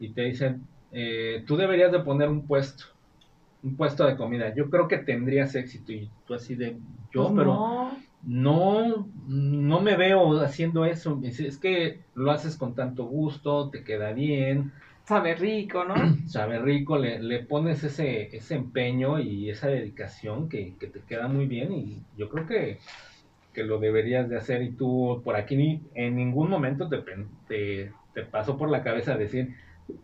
[0.00, 2.84] y te dicen, eh, tú deberías de poner un puesto,
[3.62, 4.54] un puesto de comida.
[4.54, 6.78] Yo creo que tendrías éxito y tú así de,
[7.12, 8.07] yo, Pues pero no.
[8.22, 11.20] No, no me veo haciendo eso.
[11.24, 14.72] Es que lo haces con tanto gusto, te queda bien,
[15.04, 15.94] Sabe rico, ¿no?
[16.26, 21.28] sabe rico, le, le pones ese, ese empeño y esa dedicación que, que te queda
[21.28, 22.78] muy bien y yo creo que,
[23.52, 27.02] que lo deberías de hacer y tú por aquí ni- en ningún momento te,
[27.46, 29.54] te, te pasó por la cabeza decir,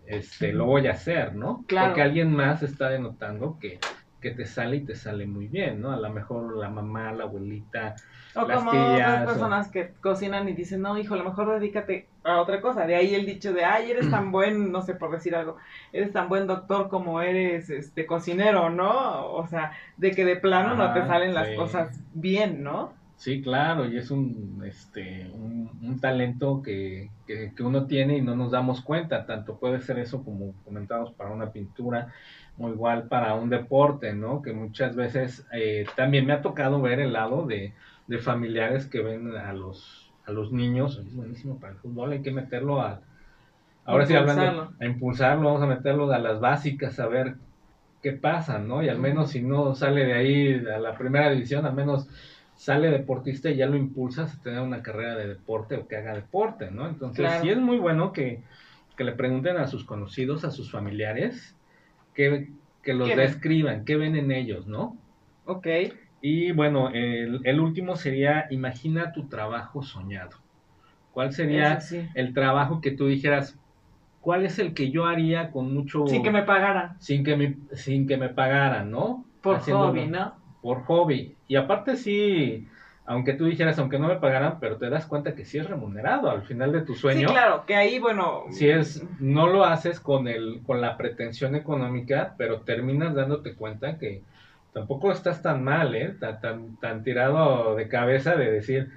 [0.07, 1.67] este, lo voy a hacer, ¿no?
[1.67, 1.95] Claro.
[1.95, 3.81] Porque alguien más está denotando que,
[4.25, 5.93] que te sale y te sale muy bien, ¿no?
[5.93, 7.97] A lo mejor la mamá, la abuelita,
[8.37, 11.25] O Las como tías, otras o- personas que cocinan y dicen, no, hijo, a lo
[11.25, 12.85] mejor dedícate a otra cosa.
[12.87, 15.57] De ahí el dicho de, ay, eres tan buen, no sé, por decir algo,
[15.93, 19.27] eres tan buen doctor como eres este cocinero, ¿no?
[19.33, 23.01] O sea, de que de plano no te salen las cosas bien, ¿no?
[23.17, 28.23] Sí, claro, y es un, este, un, un talento que, que, que uno tiene y
[28.23, 32.13] no nos damos cuenta, tanto puede ser eso como comentamos para una pintura
[32.59, 34.43] o igual para un deporte, ¿no?
[34.43, 37.75] Que muchas veces eh, también me ha tocado ver el lado de,
[38.07, 42.13] de familiares que ven a los, a los niños, "Oye, es buenísimo para el fútbol,
[42.13, 43.01] hay que meterlo a,
[43.85, 47.35] ahora sí hablando, a impulsarlo, vamos a meterlo a las básicas, a ver
[48.03, 48.83] qué pasa, ¿no?
[48.83, 52.09] Y al menos si no sale de ahí a la primera división, al menos
[52.55, 56.15] sale deportista y ya lo impulsas a tener una carrera de deporte o que haga
[56.15, 56.87] deporte, ¿no?
[56.87, 57.43] Entonces Claro.
[57.43, 58.43] sí es muy bueno que,
[58.97, 61.57] que le pregunten a sus conocidos, a sus familiares,
[62.15, 62.51] que,
[62.83, 64.97] que los describan, qué ven en ellos, ¿no?
[65.45, 65.67] Ok.
[66.21, 70.39] Y bueno, el, el último sería, imagina tu trabajo soñado.
[71.13, 72.09] ¿Cuál sería sí.
[72.15, 73.59] el trabajo que tú dijeras,
[74.21, 76.07] cuál es el que yo haría con mucho...
[76.07, 76.97] Sin que me pagaran.
[76.99, 79.25] sin que me, sin que me pagaran, ¿no?
[79.43, 80.35] Por Haciéndolo hobby, ¿no?
[80.63, 81.37] Por hobby.
[81.47, 82.67] Y aparte sí,
[83.07, 86.31] aunque tú dijeras, aunque no me pagaran, pero te das cuenta que sí es remunerado
[86.31, 87.29] al final de tu sueño.
[87.29, 88.45] Sí, claro, que ahí, bueno.
[88.51, 93.99] Si es, no lo haces con el, con la pretensión económica, pero terminas dándote cuenta
[93.99, 94.23] que
[94.73, 96.15] tampoco estás tan mal, ¿eh?
[96.19, 98.91] Tan, tan, tan tirado de cabeza de decir,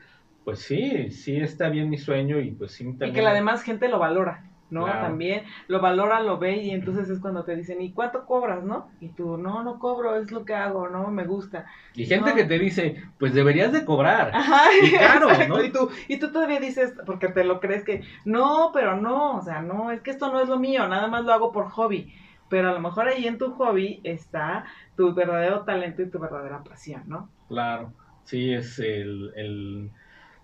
[0.45, 3.13] pues sí, sí está bien mi sueño y pues sí Y también.
[3.13, 4.83] que la demás gente lo valora, ¿no?
[4.83, 5.01] Claro.
[5.01, 8.89] También lo valora, lo ve y entonces es cuando te dicen, ¿y cuánto cobras, no?
[8.99, 11.07] Y tú, no, no cobro, es lo que hago, ¿no?
[11.09, 11.65] Me gusta.
[11.93, 12.35] Y gente No.
[12.35, 14.31] que te dice, pues deberías de cobrar.
[14.33, 15.63] Ajá, Y claro, exacto, ¿no?
[15.63, 19.41] Y tú, y tú todavía dices, porque te lo crees que, no, pero no, o
[19.41, 22.13] sea, no, es que esto no es lo mío, nada más lo hago por hobby.
[22.49, 26.63] Pero a lo mejor ahí en tu hobby está tu verdadero talento y tu verdadera
[26.63, 27.29] pasión, ¿no?
[27.49, 29.91] Claro, sí, es el, el,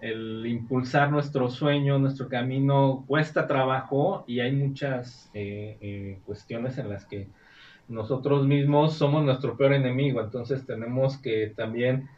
[0.03, 6.89] el impulsar nuestro sueño, nuestro camino, cuesta trabajo y hay muchas eh, eh, cuestiones en
[6.89, 7.29] las que
[7.87, 12.09] nosotros mismos somos nuestro peor enemigo, entonces tenemos que también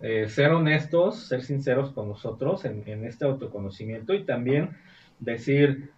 [0.00, 4.76] eh, ser honestos, ser sinceros con nosotros en, en este autoconocimiento y también
[5.20, 5.92] decir,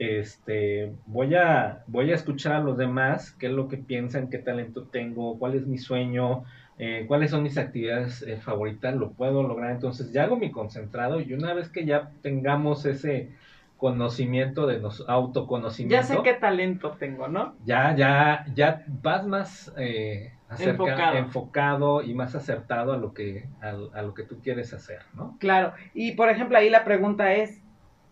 [0.00, 4.38] este, voy a, voy a escuchar a los demás, qué es lo que piensan, qué
[4.38, 6.42] talento tengo, cuál es mi sueño,
[6.82, 9.70] eh, cuáles son mis actividades eh, favoritas, lo puedo lograr.
[9.72, 13.28] Entonces ya hago mi concentrado y una vez que ya tengamos ese
[13.76, 17.54] conocimiento de nos autoconocimiento, Ya sé qué talento tengo, ¿no?
[17.64, 21.16] ya, ya, ya vas más eh, acerca- Enfocado.
[21.18, 25.36] enfocado y más acertado a lo que, a, a lo que tú quieres hacer, ¿no?
[25.40, 27.62] Claro, y por ejemplo ahí la pregunta es,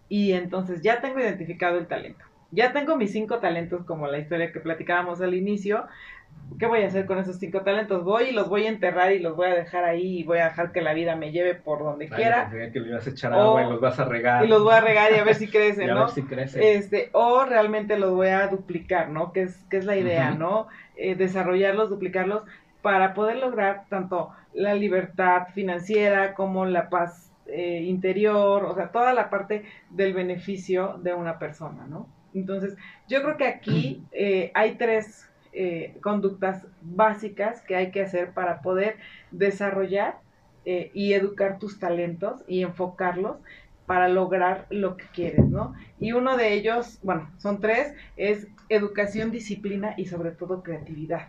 [0.09, 4.53] y entonces ya tengo identificado el talento, ya tengo mis cinco talentos como la historia
[4.53, 5.87] que platicábamos al inicio,
[6.59, 8.05] ¿qué voy a hacer con esos cinco talentos?
[8.05, 10.47] Voy y los voy a enterrar y los voy a dejar ahí y voy a
[10.47, 13.33] dejar que la vida me lleve por donde Ay, quiera que le ibas a echar
[13.33, 14.45] O- agua y los vas a regar.
[14.45, 16.01] y los voy a regar y a ver si y crecen, a ¿no?
[16.07, 16.75] ver si crece.
[16.75, 19.33] Este, o realmente los voy a duplicar, ¿no?
[19.33, 20.33] Que es, que es la idea.
[20.33, 20.67] ¿no?
[20.97, 22.43] Eh, desarrollarlos, duplicarlos,
[22.83, 29.13] para poder lograr tanto la libertad financiera como la paz eh, interior, o sea, toda
[29.15, 32.09] la parte del beneficio de una persona, ¿no?
[32.35, 32.77] Entonces,
[33.09, 35.28] yo creo que aquí eh, hay tres
[35.61, 38.95] eh, conductas básicas que hay que hacer para poder
[39.33, 40.21] desarrollar
[40.65, 43.39] eh, y educar tus talentos y enfocarlos
[43.85, 45.75] para lograr lo que quieres, ¿no?
[45.99, 51.27] Y uno de ellos, bueno, son tres, es educación, disciplina y sobre todo creatividad.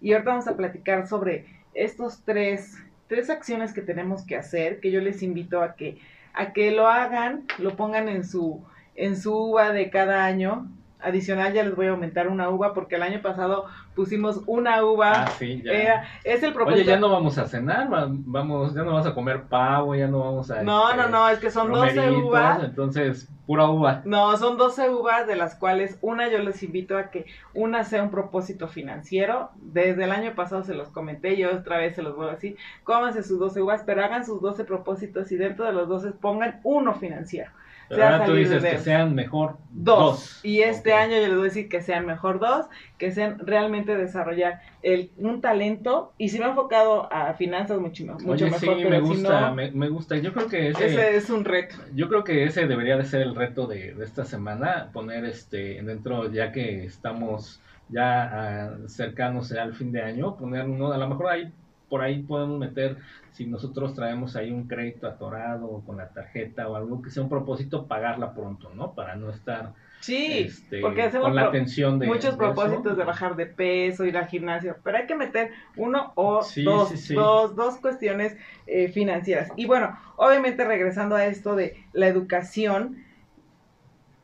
[0.00, 4.92] Y ahorita vamos a platicar sobre estos tres, tres acciones que tenemos que hacer, que
[4.92, 5.98] yo les invito a que,
[6.32, 11.52] a que lo hagan, lo pongan en su, en su uva de cada año adicional
[11.52, 15.24] ya les voy a aumentar una uva porque el año pasado pusimos una uva.
[15.24, 16.04] Ah, sí, ya.
[16.24, 16.82] Es el propósito.
[16.82, 20.06] Oye, ya no vamos a cenar, va- vamos, ya no vamos a comer pavo, ya
[20.08, 20.62] no vamos a...
[20.62, 22.64] no, este, no, no, es que son 12 romeritos, uvas.
[22.64, 24.02] Entonces, pura uva.
[24.04, 28.02] No, son 12 uvas de las cuales una yo les invito a que una sea
[28.02, 29.50] un propósito financiero.
[29.56, 32.56] Desde el año pasado se los comenté, yo otra vez se los voy a decir.
[32.84, 36.60] Cómanse sus 12 uvas, pero hagan sus 12 propósitos y dentro de los 12 pongan
[36.64, 37.50] uno financiero.
[37.88, 39.98] Pero ahora tú dices de- que sean mejor Dos.
[39.98, 40.40] dos.
[40.44, 40.98] Y este Ok.
[40.98, 42.66] año yo les voy a decir que sean mejor dos,
[42.98, 46.14] que sean realmente desarrollar el, un talento.
[46.18, 49.08] Y si me he enfocado a finanzas mucho, mucho Oye, mejor, sí, pero me si
[49.08, 50.16] gusta, no, me, me gusta.
[50.18, 51.76] Yo creo que ese, ese es un reto.
[51.94, 55.82] yo creo que ese debería de ser el reto de, de esta semana, poner este
[55.82, 61.08] dentro, ya que estamos ya ah, cercanos al fin de año, poner uno, a lo
[61.08, 61.52] mejor ahí
[61.88, 62.98] por ahí podemos meter,
[63.32, 67.28] si nosotros traemos ahí un crédito atorado con la tarjeta o algo que sea un
[67.28, 68.92] propósito, pagarla pronto, ¿no?
[68.94, 72.38] Para no estar Sí, este, porque hacemos con la tensión de muchos de eso.
[72.38, 76.62] propósitos de bajar de peso, ir al gimnasio, pero hay que meter uno o Sí,
[76.62, 77.14] dos, sí, sí.
[77.14, 79.50] dos, dos cuestiones eh, financieras.
[79.56, 83.02] Y bueno, obviamente regresando a esto de la educación,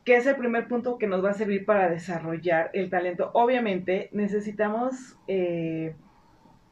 [0.05, 3.31] que es el primer punto que nos va a servir para desarrollar el talento.
[3.33, 5.95] Obviamente necesitamos eh,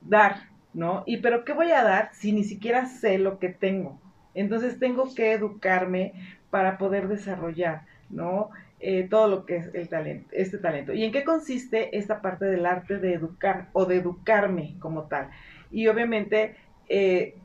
[0.02, 1.04] dar, ¿no?
[1.06, 4.00] Y pero ¿qué voy a dar si ni siquiera sé lo que tengo?
[4.34, 6.14] Entonces tengo que educarme
[6.50, 8.50] para poder desarrollar, ¿no?
[8.80, 10.94] Eh, todo lo que es el talento, este talento.
[10.94, 15.30] ¿Y en qué consiste esta parte del arte de educar o de educarme como tal?
[15.72, 16.56] Y obviamente
[16.90, 17.36] eh,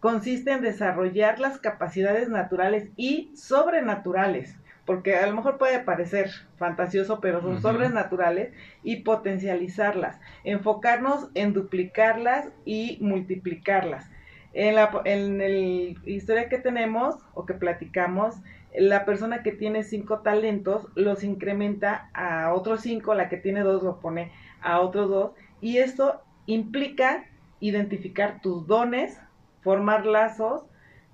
[0.00, 4.56] consiste en desarrollar las capacidades naturales y sobrenaturales,
[4.88, 7.62] porque a lo mejor puede parecer fantasioso, pero son Ujú.
[7.62, 14.06] sobrenaturales, y potencializarlas, enfocarnos en duplicarlas y multiplicarlas.
[14.52, 18.36] En la en el historia que tenemos o que platicamos,
[18.74, 23.82] la persona que tiene cinco talentos los incrementa a otros cinco, la que tiene dos
[23.82, 27.26] lo pone a otros dos, y esto implica
[27.60, 29.18] identificar tus dones,
[29.62, 30.64] formar lazos,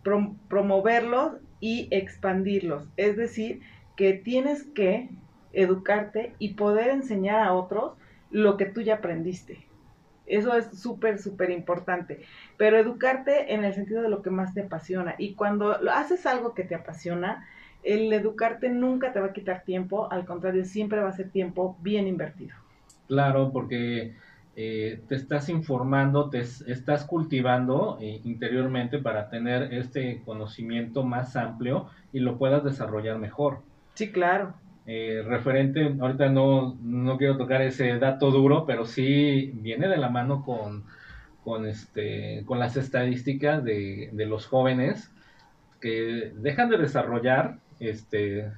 [0.05, 1.33] prom- promoverlos
[1.65, 2.87] y expandirlos.
[2.99, 3.63] Es decir,
[3.97, 5.09] que tienes que
[5.55, 7.95] educarte y poder enseñar a otros
[8.31, 9.65] lo que tú ya aprendiste.
[10.27, 12.21] Eso es súper, súper importante.
[12.59, 15.15] Pero educarte en el sentido de lo que más te apasiona.
[15.17, 17.49] Y cuando haces algo que te apasiona,
[17.83, 21.79] el educarte nunca te va a quitar tiempo, al contrario, siempre va a ser tiempo
[21.81, 22.55] bien invertido.
[23.09, 24.13] Claro, porque
[24.57, 31.37] eh, te estás informando, te es- estás cultivando eh, interiormente para tener este conocimiento más
[31.37, 33.63] amplio y lo puedas desarrollar mejor.
[33.95, 34.55] Sí, claro.
[34.87, 40.11] Eh, referente, ahorita no, no quiero tocar ese dato duro, pero sí viene de la
[40.11, 40.85] mano con,
[41.43, 45.11] con, este, con las estadísticas de, de los jóvenes
[45.81, 48.51] que dejan de desarrollar este,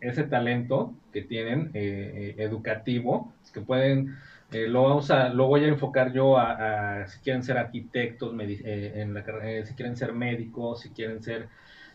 [0.00, 4.16] ese talento que tienen educativo, que pueden,
[4.52, 8.92] eh, lo, vamos a, lo voy a enfocar yo a, si quieren ser arquitectos, eh,
[8.96, 11.50] en la, eh, si quieren ser médicos, si quieren ser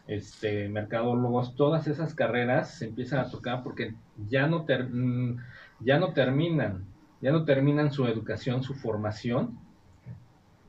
[0.07, 5.37] este, mercadólogos, todas esas carreras se empiezan a tocar porque ya no, ter- mm,
[5.79, 9.59] ya no terminan, ya no terminan su educación, su formación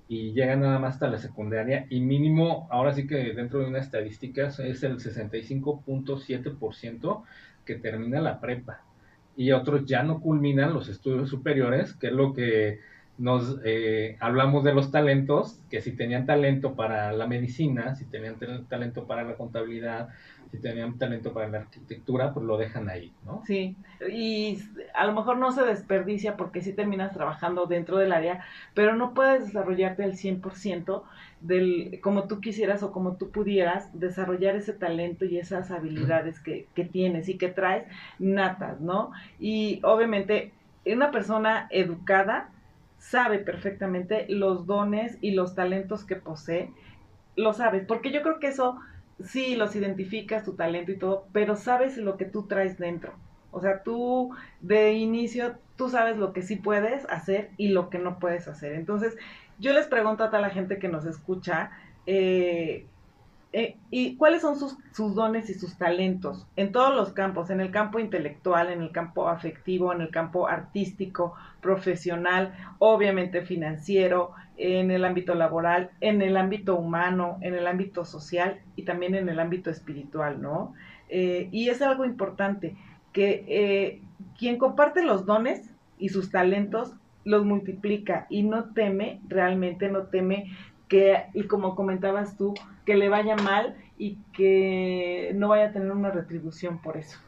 [0.08, 3.80] y llegan nada más hasta la secundaria y mínimo, ahora sí que dentro de una
[3.80, 7.24] estadística es el 65.7%
[7.64, 8.85] que termina la prepa
[9.36, 12.80] y otros ya no culminan los estudios superiores, que es lo que
[13.18, 18.36] nos eh, hablamos de los talentos, que si tenían talento para la medicina, si tenían
[18.68, 20.08] talento para la contabilidad,
[20.50, 23.42] si tenían talento para la arquitectura, pues lo dejan ahí, ¿no?
[23.46, 23.76] Sí,
[24.10, 24.58] y
[24.94, 28.44] a lo mejor no se desperdicia porque sí terminas trabajando dentro del área,
[28.74, 31.02] pero no puedes desarrollarte al 100%
[31.40, 36.66] del, como tú quisieras o como tú pudieras desarrollar ese talento y esas habilidades que,
[36.74, 37.86] que tienes y que traes
[38.18, 39.12] natas, ¿no?
[39.38, 40.52] Y obviamente
[40.86, 42.50] una persona educada
[42.98, 46.70] sabe perfectamente los dones y los talentos que posee,
[47.36, 48.78] lo sabes, porque yo creo que eso
[49.22, 53.12] sí los identificas, tu talento y todo, pero sabes lo que tú traes dentro.
[53.50, 57.98] O sea, tú de inicio, tú sabes lo que sí puedes hacer y lo que
[57.98, 58.74] no puedes hacer.
[58.74, 59.16] Entonces,
[59.58, 61.70] yo les pregunto a toda la gente que nos escucha,
[62.06, 62.86] eh,
[63.52, 66.46] eh, ¿y cuáles son sus, dones y sus talentos?
[66.56, 70.46] En todos los campos, en el campo intelectual, en el campo afectivo, en el campo
[70.46, 78.04] artístico, profesional, obviamente financiero, en el ámbito laboral, en el ámbito humano, en el ámbito
[78.04, 80.74] social y también en el ámbito espiritual, ¿no?
[81.08, 82.76] Eh, y es algo importante,
[83.12, 84.02] que
[84.38, 86.94] quien comparte los dones y sus talentos
[87.26, 90.56] los multiplica y no teme, realmente no teme
[90.88, 92.54] que, y como comentabas tú,
[92.84, 97.18] que le vaya mal y que no vaya a tener una retribución por eso.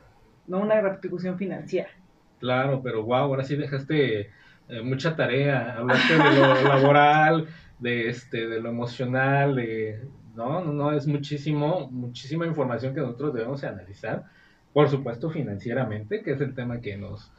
[0.46, 1.90] no una retribución financiera.
[2.38, 4.30] Claro, pero wow, ahora sí dejaste
[4.68, 7.48] eh, mucha tarea, hablaste de lo laboral,
[7.80, 13.34] de este, de lo emocional, de no, no, no, es muchísimo, muchísima información que nosotros
[13.34, 14.26] debemos analizar,
[14.72, 17.32] por supuesto financieramente, que es el tema que nos,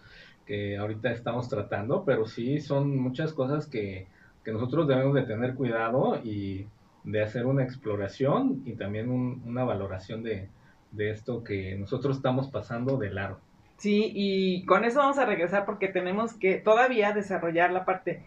[0.49, 4.07] que ahorita estamos tratando, pero sí son muchas cosas que,
[4.43, 6.65] que nosotros debemos de tener cuidado y
[7.03, 10.49] de hacer una exploración y también una valoración de,
[10.91, 13.37] de esto que nosotros estamos pasando de largo.
[13.77, 18.23] Sí, y con eso vamos a regresar porque tenemos que todavía desarrollar la parte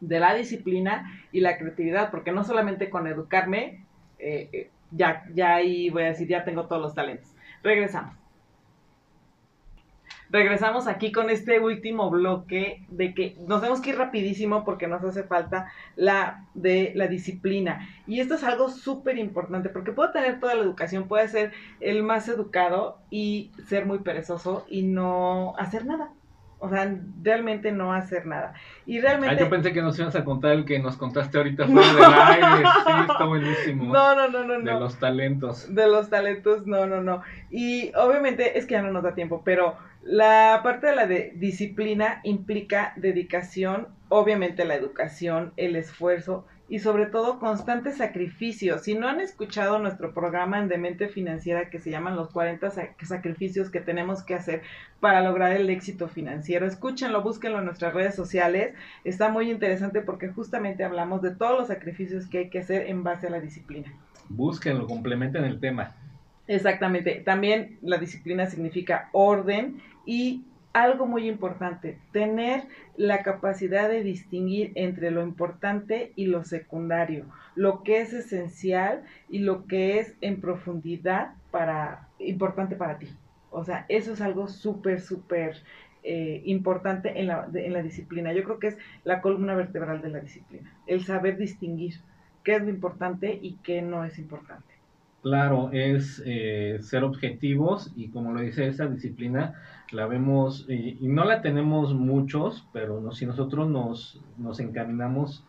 [0.00, 3.86] de la disciplina y la creatividad, porque no solamente con educarme,
[4.18, 7.34] eh, eh, ya, ya ahí voy a decir, ya tengo todos los talentos.
[7.62, 8.18] Regresamos
[10.30, 15.02] regresamos aquí con este último bloque de que nos tenemos que ir rapidísimo porque nos
[15.02, 17.88] hace falta la de la disciplina.
[18.06, 22.02] Y esto es algo súper importante porque puedo tener toda la educación, puede ser el
[22.02, 26.10] más educado y ser muy perezoso y no hacer nada.
[26.60, 28.52] O sea, realmente no hacer nada.
[28.84, 29.36] Y realmente...
[29.36, 32.44] Ah, yo pensé que nos ibas a contar el que nos contaste ahorita fuera del
[32.44, 32.68] aire.
[32.84, 33.92] Sí, está buenísimo.
[33.92, 34.58] No, no, no, no.
[34.58, 35.72] De los talentos.
[35.72, 37.22] De los talentos, no, no, no.
[37.48, 41.32] Y obviamente es que ya no nos da tiempo, pero la parte de la de
[41.36, 48.78] disciplina implica dedicación, obviamente la educación, el esfuerzo y sobre todo constante sacrificio.
[48.78, 52.70] Si no han escuchado nuestro programa en Demente Financiera que se llaman los 40
[53.02, 54.62] sacrificios que tenemos que hacer
[55.00, 58.74] para lograr el éxito financiero, escúchenlo, búsquenlo en nuestras redes sociales.
[59.04, 63.02] Está muy interesante porque justamente hablamos de todos los sacrificios que hay que hacer en
[63.02, 63.92] base a la disciplina.
[64.28, 65.94] Búsquenlo, complementen el tema.
[66.48, 67.22] Exactamente.
[67.24, 72.64] También la disciplina significa orden y algo muy importante, tener
[72.96, 79.40] la capacidad de distinguir entre lo importante y lo secundario, lo que es esencial y
[79.40, 83.08] lo que es en profundidad para importante para ti.
[83.50, 85.56] O sea, eso es algo súper, súper
[86.02, 88.32] eh, importante en la, en la disciplina.
[88.32, 91.94] Yo creo que es la columna vertebral de la disciplina, el saber distinguir
[92.44, 94.77] qué es lo importante y qué no es importante.
[95.22, 99.54] Claro, es eh, ser objetivos y como lo dice esa disciplina,
[99.90, 105.44] la vemos y, no la tenemos muchos, pero si nosotros nos, nos encaminamos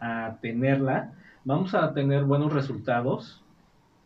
[0.00, 1.12] a tenerla,
[1.44, 3.44] vamos a tener buenos resultados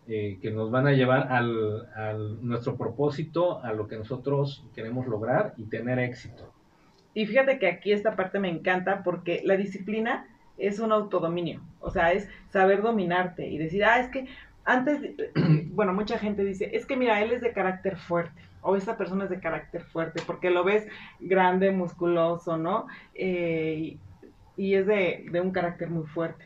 [0.06, 5.06] eh, que nos van a llevar al, al, nuestro propósito, a lo que nosotros queremos
[5.06, 6.52] lograr y tener éxito.
[7.14, 10.26] Y fíjate que aquí esta parte me encanta porque la disciplina
[10.58, 14.26] es un autodominio, o sea, es saber dominarte y decir, ah, es que
[14.66, 15.00] antes,
[15.70, 19.24] bueno, mucha gente dice, es que mira, él es de carácter fuerte, o esa persona
[19.24, 20.86] es de carácter fuerte, porque lo ves
[21.20, 22.88] grande, musculoso, ¿no?
[23.14, 23.96] Eh,
[24.56, 26.44] y, es de, un carácter muy fuerte.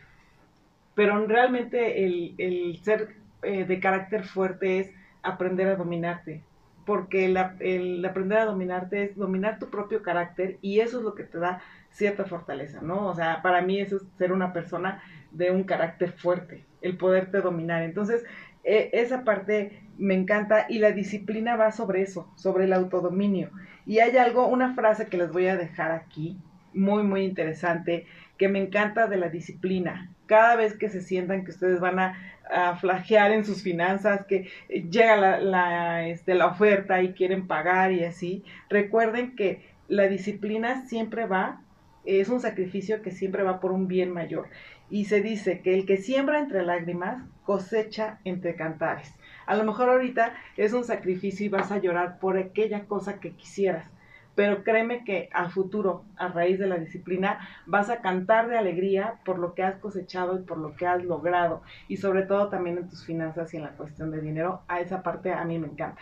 [0.95, 4.91] Pero realmente el, ser eh, de carácter fuerte es
[5.23, 6.43] aprender a dominarte,
[6.85, 11.25] porque el aprender a dominarte es dominar tu propio carácter y eso es lo que
[11.25, 13.07] te da cierta fortaleza, ¿no?
[13.07, 15.03] O sea, para mí eso es ser una persona
[15.33, 17.83] de un carácter fuerte, el poderte dominar.
[17.83, 18.25] Entonces,
[18.65, 23.51] e, esa parte me encanta y la disciplina va sobre eso, sobre el autodominio.
[23.87, 26.39] Y hay algo, una frase que les voy a dejar aquí,
[26.73, 28.07] muy, muy interesante,
[28.39, 30.11] que me encanta de la disciplina.
[30.27, 32.17] Cada vez que se sientan que ustedes van a,
[32.51, 37.93] a flagear en sus finanzas, que llega la, la, este, la oferta y quieren pagar
[37.93, 41.61] y así, recuerden que la disciplina siempre va,
[42.05, 44.49] es un sacrificio que siempre va por un bien mayor
[44.91, 49.15] y se dice que el que siembra entre lágrimas cosecha entre cantares.
[49.47, 53.33] A lo mejor ahorita es un sacrificio y vas a llorar por aquella cosa que
[53.33, 53.91] quisieras,
[54.35, 59.15] pero créeme que al futuro, a raíz de la disciplina, vas a cantar de alegría
[59.25, 62.79] por lo que has cosechado y por lo que has logrado, y sobre todo también
[62.79, 64.63] en tus finanzas y en la cuestión de dinero.
[64.69, 66.01] A esa parte a mí me encanta.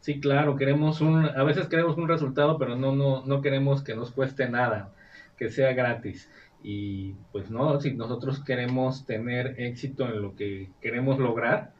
[0.00, 3.94] Sí, claro, queremos un, a veces queremos un resultado, pero no, no, no queremos que
[3.94, 4.92] nos cueste nada,
[5.36, 6.30] que sea gratis.
[6.62, 11.72] Y pues no, si nosotros queremos tener éxito en lo que queremos lograr,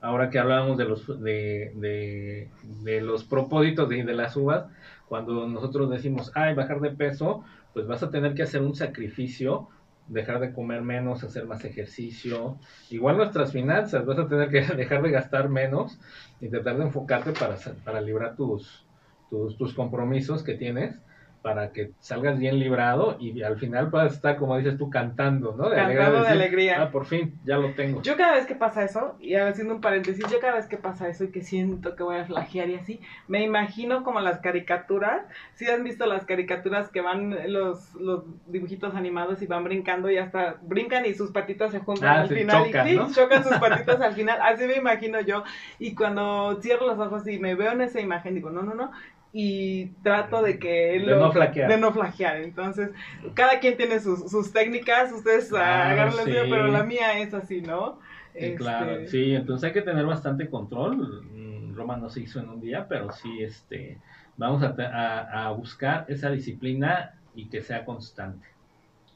[0.00, 2.48] ahora que hablábamos de los, de,
[2.84, 4.66] de, los propósitos de, de las uvas,
[5.08, 9.68] cuando nosotros decimos, ay, bajar de peso, pues vas a tener que hacer un sacrificio,
[10.06, 12.58] dejar de comer menos, hacer más ejercicio.
[12.90, 15.98] Igual nuestras finanzas, vas a tener que dejar de gastar menos
[16.40, 18.84] de enfocarte para, para librar tus,
[19.30, 21.00] tus, tus compromisos que tienes
[21.48, 25.70] para que salgas bien librado y al final puedas estar, como dices tú, cantando, ¿no?
[25.70, 26.82] Cantando de decir, alegría.
[26.82, 28.02] Ah, por fin, ya lo tengo.
[28.02, 31.08] Yo cada vez que pasa eso, y haciendo un paréntesis, yo cada vez que pasa
[31.08, 35.22] eso y que siento que voy a flagear y así, me imagino como las caricaturas.
[35.54, 40.18] Si has visto las caricaturas que van los, los dibujitos animados y van brincando y
[40.18, 43.10] hasta brincan y sus patitas se juntan Ah, al sí, final chocan, y sí, ¿no?
[43.10, 44.38] chocan sus patitas al final.
[44.42, 45.44] Así me imagino yo.
[45.78, 48.90] Y cuando cierro los ojos y me veo en esa imagen, digo, no, no, no.
[49.32, 51.70] Y trato de que De no flaquear.
[51.70, 52.36] de no flaquear.
[52.42, 52.90] Entonces,
[53.34, 56.30] cada quien tiene sus, sus técnicas, ustedes Ah, la sí.
[56.30, 57.98] suya, pero la mía es así, ¿no?
[58.32, 61.24] Sí, Este, claro, sí, entonces hay que tener bastante control.
[61.32, 64.00] Mm, Roma no se hizo en un día, pero sí, este,
[64.36, 68.46] vamos a, a- a buscar esa disciplina y que sea constante.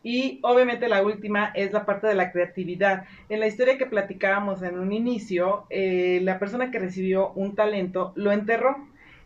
[0.03, 3.05] Y obviamente la última es la parte de la creatividad.
[3.29, 8.13] En la historia que platicábamos en un inicio, eh, la persona que recibió un talento
[8.17, 8.77] lo enterró.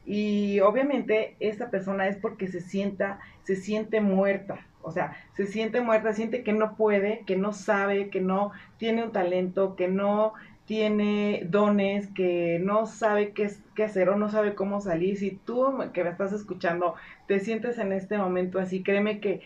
[0.06, 4.66] Y obviamente esta persona es porque se sienta, se siente muerta.
[4.82, 9.02] O sea, se siente muerta, siente que no puede, que no sabe, que no tiene
[9.02, 10.34] un talento, que no
[10.64, 15.16] tiene dones, que no sabe qué, qué hacer o no sabe cómo salir.
[15.16, 16.94] Si tú que me estás escuchando
[17.26, 19.42] te sientes en este momento así, créeme que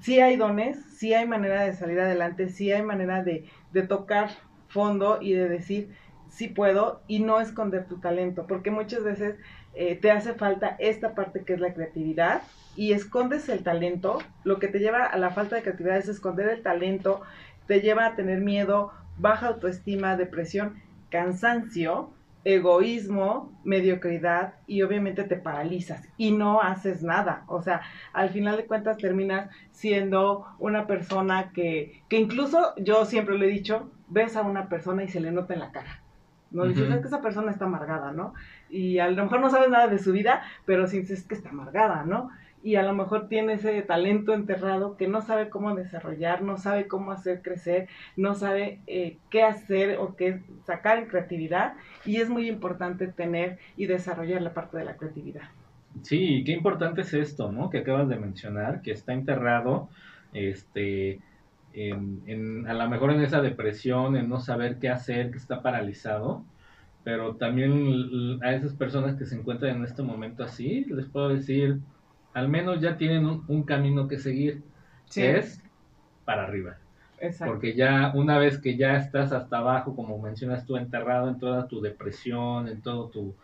[0.00, 4.30] sí hay dones, sí hay manera de salir adelante, sí hay manera de, de tocar
[4.68, 5.90] fondo y de decir,
[6.28, 9.36] sí puedo y no esconder tu talento, porque muchas veces
[9.74, 12.44] eh, te hace falta esta parte que es la creatividad
[12.74, 16.48] y escondes el talento, lo que te lleva a la falta de creatividad es esconder
[16.48, 17.22] el talento,
[17.66, 22.14] te lleva a tener miedo, baja autoestima, depresión, cansancio,
[22.44, 27.44] egoísmo, mediocridad y obviamente te paralizas y no haces nada.
[27.48, 33.38] O sea, al final de cuentas terminas siendo una persona que, que incluso yo siempre
[33.38, 36.04] lo he dicho, ves a una persona y se le nota en la cara.
[36.50, 36.92] No dices, Ujú.
[36.92, 38.34] es que esa persona está amargada, ¿no?
[38.74, 41.50] Y a lo mejor no sabes nada de su vida, pero sí dices que está
[41.50, 42.30] amargada, ¿no?
[42.62, 46.88] Y a lo mejor tiene ese talento enterrado que no sabe cómo desarrollar, no sabe
[46.88, 51.74] cómo hacer crecer, no sabe eh, qué hacer o qué sacar en creatividad.
[52.04, 55.50] Y es muy importante tener y desarrollar la parte de la creatividad.
[56.02, 57.70] Sí, qué importante es esto, ¿no?
[57.70, 59.90] Que acabas de mencionar, que está enterrado,
[60.32, 61.22] este,
[61.72, 65.62] en, en- a lo mejor en esa depresión, en no saber qué hacer, que está
[65.62, 66.44] paralizado,
[67.04, 71.80] pero también a esas personas que se encuentran en este momento así, les puedo decir,
[72.32, 74.64] al menos ya tienen un, un camino que seguir,
[75.12, 75.62] que es
[76.24, 76.78] para arriba.
[77.18, 77.52] exacto.
[77.52, 81.68] Porque ya una vez que ya estás hasta abajo, como mencionas tú, enterrado en toda
[81.68, 83.36] tu depresión, en todo tu,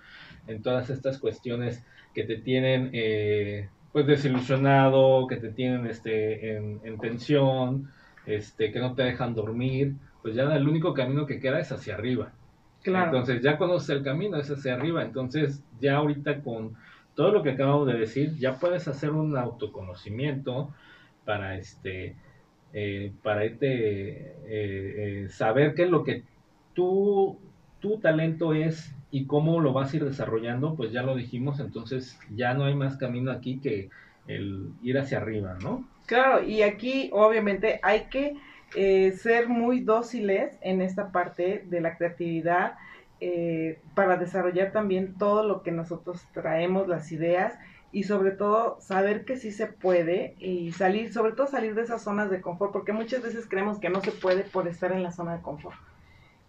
[0.46, 1.84] en todas estas cuestiones
[2.14, 7.90] que te tienen eh, pues desilusionado, que te tienen este en, en tensión,
[8.26, 11.94] este, que no te dejan dormir, pues ya el único camino que queda es hacia
[11.94, 12.32] arriba.
[12.82, 13.06] Claro.
[13.06, 15.02] Entonces ya conoces el camino, es hacia arriba.
[15.02, 16.76] Entonces ya ahorita con
[17.14, 20.72] todo lo que acabamos de decir, ya puedes hacer un autoconocimiento
[21.24, 22.16] para este
[22.72, 26.22] eh, para eh, eh, saber qué es lo que
[26.72, 27.38] tú
[27.80, 32.18] tu talento es y cómo lo vas a ir desarrollando, pues ya lo dijimos, entonces
[32.34, 33.88] ya no hay más camino aquí que
[34.28, 35.88] el ir hacia arriba, ¿no?
[36.06, 38.36] Claro, y aquí obviamente hay que
[38.74, 42.74] eh, ser muy dóciles en esta parte de la creatividad
[43.20, 47.58] eh, para desarrollar también todo lo que nosotros traemos, las ideas
[47.92, 52.02] y sobre todo saber que sí se puede y salir, sobre todo salir de esas
[52.02, 55.10] zonas de confort, porque muchas veces creemos que no se puede por estar en la
[55.10, 55.76] zona de confort.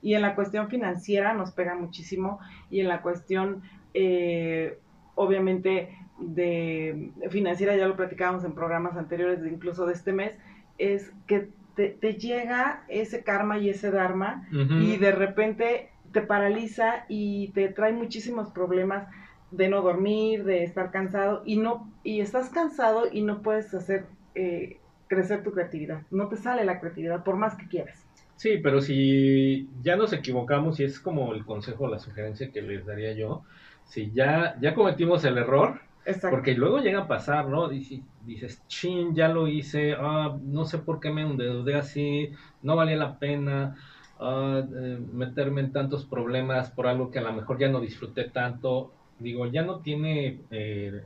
[0.01, 3.63] Y en la cuestión financiera nos pega muchísimo y en la cuestión,
[3.93, 4.77] eh,
[5.15, 10.33] obviamente, de financiera, ya lo platicábamos en programas anteriores, de incluso de este mes,
[10.77, 11.49] es que
[11.81, 17.69] te, te llega ese karma y ese dharma y de repente te paraliza y te
[17.69, 19.07] trae muchísimos problemas
[19.49, 24.05] de no dormir, de estar cansado y no y estás cansado y no puedes hacer
[24.35, 24.77] eh,
[25.07, 28.05] crecer tu creatividad, no te sale la creatividad por más que quieras.
[28.35, 32.85] Sí, pero si ya nos equivocamos, y es como el consejo, la sugerencia que les
[32.85, 33.43] daría yo,
[33.85, 35.81] si ya, ya cometimos el error,
[36.29, 37.67] Porque luego llega a pasar, ¿no?
[37.67, 42.31] Dices, dices chin, ya lo hice, ah, no sé por qué me endeudé así,
[42.63, 43.75] no valía la pena
[44.19, 48.25] ah, eh, meterme en tantos problemas por algo que a lo mejor ya no disfruté
[48.25, 48.91] tanto.
[49.19, 51.03] Digo, ya no tiene eh,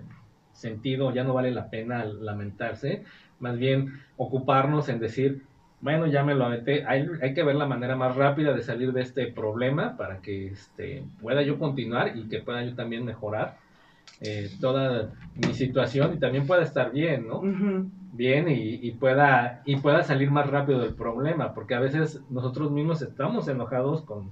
[0.54, 3.04] sentido, ya no vale la pena lamentarse,
[3.40, 5.44] más bien ocuparnos en decir,
[5.82, 6.86] bueno, ya me lo aventé.
[6.88, 10.48] Hay, hay que ver la manera más rápida de salir de este problema para que
[10.48, 13.65] este, pueda yo continuar y que pueda yo también mejorar
[14.22, 17.42] eh, toda mi situación y también pueda estar bien, ¿no?
[18.14, 22.72] Bien y, y pueda y pueda salir más rápido del problema, porque a veces nosotros
[22.72, 24.32] mismos estamos enojados con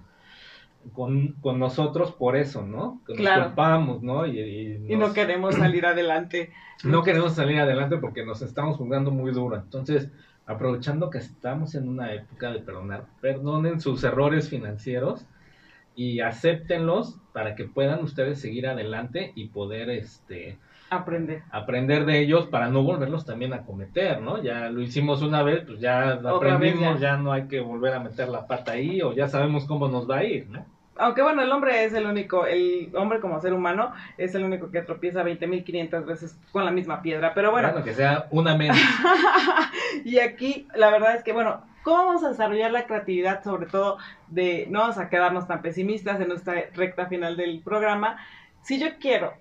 [0.93, 3.01] con, con nosotros por eso, ¿no?
[3.05, 3.45] Que nos Claro.
[3.47, 4.25] culpamos, ¿no?
[4.25, 6.51] Y, y Y no queremos salir adelante.
[6.83, 9.55] no queremos salir adelante porque nos estamos jugando muy duro.
[9.55, 10.09] Entonces,
[10.45, 15.25] aprovechando que estamos en una época de perdonar, perdonen sus errores financieros
[15.95, 20.57] y acéptenlos para que puedan ustedes seguir adelante y poder este
[20.89, 21.41] Aprender.
[21.49, 24.41] aprender de ellos para no volverlos también a cometer, ¿no?
[24.43, 27.17] Ya lo hicimos una vez, pues ya Otra aprendimos, vez ya.
[27.17, 30.17] no hay que volver a meter la pata ahí o ya sabemos cómo nos va
[30.19, 30.63] a ir, ¿no?
[30.95, 34.69] Aunque bueno, el hombre es el único, el hombre como ser humano es el único
[34.69, 37.33] que tropieza 20.500 veces con la misma piedra.
[37.33, 38.77] Pero bueno, Bueno, que sea una menos.
[40.05, 43.43] y aquí la verdad es que, bueno, ¿cómo vamos a desarrollar la creatividad?
[43.43, 48.17] Sobre todo de no vamos a quedarnos tan pesimistas en nuestra recta final del programa.
[48.61, 49.33] Si yo quiero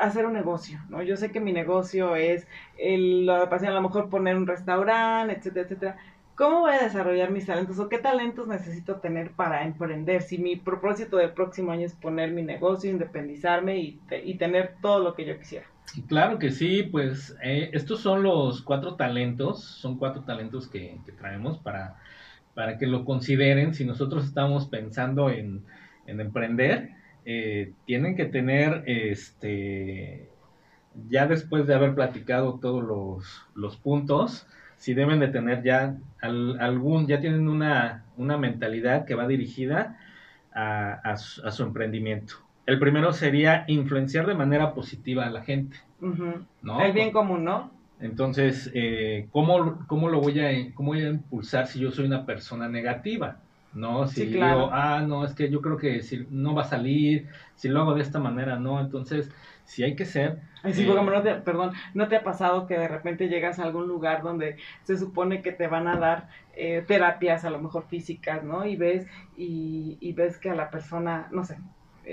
[0.00, 1.02] hacer un negocio, ¿no?
[1.02, 2.46] Yo sé que mi negocio es
[2.78, 5.96] el, la pasión, a lo mejor poner un restaurante, etcétera, etcétera.
[6.36, 10.22] ¿Cómo voy a desarrollar mis talentos o qué talentos necesito tener para emprender?
[10.22, 15.00] Si mi propósito del próximo año es poner mi negocio, independizarme y, y tener todo
[15.00, 15.66] lo que yo quisiera.
[16.06, 21.58] Claro que sí, pues eh, estos son los cuatro talentos, son cuatro talentos que, traemos
[21.58, 21.96] para,
[22.54, 23.74] para que lo consideren.
[23.74, 25.64] Si nosotros estamos pensando en,
[26.06, 26.90] en emprender,
[27.24, 30.30] eh, tienen que tener, este,
[31.08, 33.24] ya después de haber platicado todos los,
[33.54, 39.14] los puntos, si deben de tener ya al- algún, ya tienen una, una mentalidad que
[39.16, 39.98] va dirigida
[40.52, 42.36] a, a su- a su emprendimiento.
[42.66, 45.76] El primero sería influenciar de manera positiva a la gente.
[46.62, 46.80] ¿no?
[46.80, 47.70] El bien común, ¿no?
[48.00, 52.24] Entonces, eh, ¿cómo, cómo lo voy a, cómo voy a impulsar si yo soy una
[52.24, 53.36] persona negativa?
[53.72, 54.06] ¿No?
[54.06, 54.66] Si Sí, claro.
[54.66, 57.80] digo, ah, no, es que yo creo que si no va a salir, si lo
[57.80, 58.80] hago de esta manera, no.
[58.80, 59.30] Entonces,
[59.64, 62.24] si hay que ser, Ay, sí, Eh, por ejemplo, no te, perdón, ¿no te ha
[62.24, 65.96] pasado que de repente llegas a algún lugar donde se supone que te van a
[65.98, 68.66] dar eh, terapias, a lo mejor físicas, ¿no?
[68.66, 69.06] Y ves,
[69.36, 71.58] y, y ves que a la persona, no sé,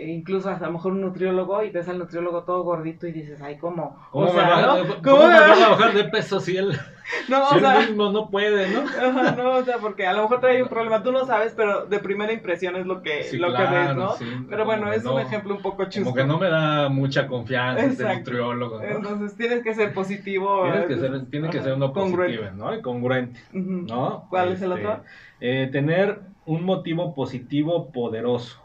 [0.06, 3.42] incluso hasta a lo mejor un nutriólogo, y ves al nutriólogo todo gordito y dices,
[3.42, 3.98] ay, ¿cómo?
[4.12, 4.88] ¿cómo, o sea, me, va, ¿no?
[4.88, 6.72] ¿cómo ¿Cómo me va a bajar de peso si él,
[7.30, 8.84] No, si o él sea, mismo no puede, no?
[9.38, 12.00] no, o sea, porque a lo mejor trae un problema, tú no sabes, pero de
[12.00, 14.12] primera impresión es lo que, Sí, lo que ves, ¿no?
[14.14, 16.12] sí, pero bueno, que es un ejemplo un poco chusco.
[16.12, 18.32] Como que no me da mucha confianza este Exacto.
[18.32, 18.84] nutriólogo, ¿no?
[18.84, 20.64] Entonces tienes que ser positivo.
[20.64, 22.38] Tienes que eh, ser, tiene que ser uno congruente.
[22.40, 22.76] positivo, ¿no?
[22.76, 23.40] Y congruente.
[23.54, 24.26] ¿no?
[24.30, 25.04] ¿Cuál es el Este, otro?
[25.40, 28.62] eh, tener un motivo positivo poderoso.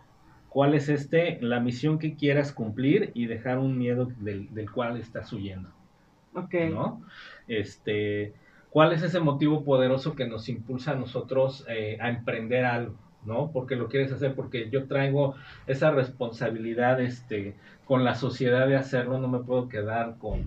[0.53, 1.38] ¿Cuál es este?
[1.40, 5.70] La misión que quieras cumplir y dejar un miedo del, del cual estás huyendo,
[6.34, 6.55] Ok.
[6.70, 7.00] ¿no?
[7.48, 8.34] Este,
[8.68, 12.98] ¿cuál es ese motivo poderoso que nos impulsa a nosotros eh, a emprender algo?
[13.24, 13.50] ¿no?
[13.50, 15.36] Porque lo quieres hacer, porque yo traigo
[15.66, 17.55] esa responsabilidad este,
[17.86, 20.44] con la sociedad de hacerlo, no me puedo quedar con,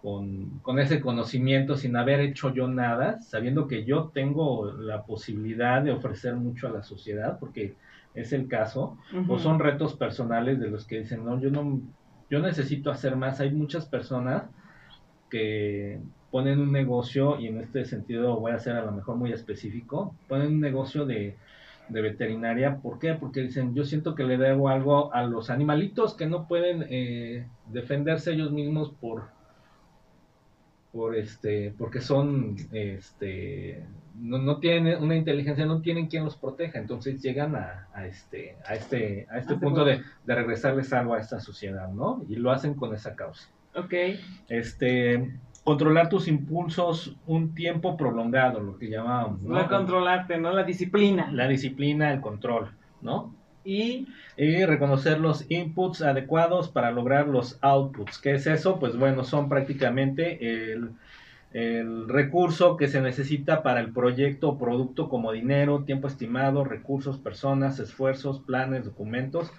[0.00, 5.82] con, con ese conocimiento sin haber hecho yo nada, sabiendo que yo tengo la posibilidad
[5.82, 7.74] de ofrecer mucho a la sociedad, porque
[8.16, 8.98] es el caso,
[9.28, 11.80] o son retos personales de los que dicen, no, yo no,
[12.30, 13.40] yo necesito hacer más.
[13.40, 14.44] Hay muchas personas
[15.30, 16.00] que
[16.30, 20.14] ponen un negocio, y en este sentido voy a ser a lo mejor muy específico,
[20.28, 21.36] ponen un negocio de,
[21.88, 23.14] de veterinaria, ¿por qué?
[23.14, 27.46] Porque dicen, yo siento que le debo algo a los animalitos que no pueden eh,
[27.70, 29.36] defenderse ellos mismos por
[30.92, 33.84] por este porque son este
[34.18, 38.56] no, no tienen una inteligencia no tienen quien los proteja entonces llegan a, a este
[38.66, 39.84] a este a este Este punto punto.
[39.84, 43.92] de, de regresarles algo a esta sociedad no y lo hacen con esa causa Ok.
[44.48, 49.58] este controlar tus impulsos un tiempo prolongado lo que llamábamos ¿no?
[49.60, 50.52] No controlarte, ¿no?
[50.52, 51.30] La disciplina.
[51.32, 52.70] la disciplina el control
[53.02, 54.06] no Y
[54.36, 58.18] y reconocer los inputs adecuados para lograr los outputs.
[58.18, 58.78] ¿Qué es eso?
[58.78, 60.90] Pues bueno, son prácticamente el,
[61.52, 67.18] el recurso que se necesita para el proyecto o producto como dinero, tiempo estimado, recursos,
[67.18, 69.52] personas, esfuerzos, planes, documentos.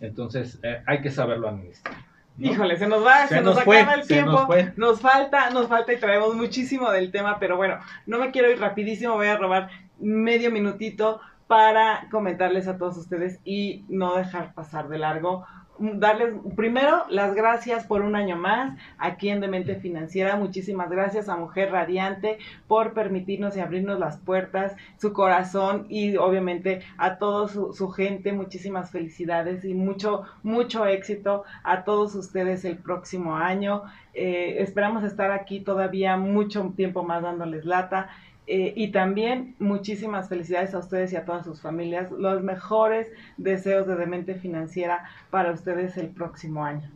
[0.00, 1.94] Entonces eh, hay que saberlo administrar.
[2.36, 2.50] ¿no?
[2.50, 4.32] Híjole, se nos va, se, Se nos, nos fue, acaba el tiempo.
[4.32, 4.72] nos fue.
[4.76, 8.60] Nos falta, nos falta y traemos muchísimo del tema, pero bueno, no me quiero ir
[8.60, 14.88] rapidísimo, voy a robar medio minutito para comentarles a todos ustedes y no dejar pasar
[14.88, 15.44] de largo.
[15.78, 20.34] Darles primero las gracias por un año más aquí en Demente Financiera.
[20.34, 26.80] Muchísimas gracias a Mujer Radiante por permitirnos y abrirnos las puertas, su corazón y obviamente
[26.96, 28.32] a toda su, gente.
[28.32, 33.84] Muchísimas felicidades y mucho, mucho éxito a todos ustedes el próximo año.
[34.14, 38.08] Eh, esperamos estar aquí todavía mucho tiempo más dándoles lata.
[38.48, 42.10] Eh, y también muchísimas felicidades a ustedes y a todas sus familias.
[42.10, 46.90] Los mejores deseos de Demente Financiera para ustedes el próximo año.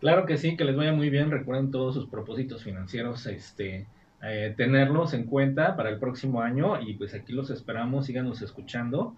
[0.00, 1.30] Claro que sí, que les vaya muy bien.
[1.30, 3.88] Recuerden todos sus propósitos financieros, este,
[4.22, 9.16] eh, tenerlos en cuenta para el próximo año y pues aquí los esperamos, síganos escuchando.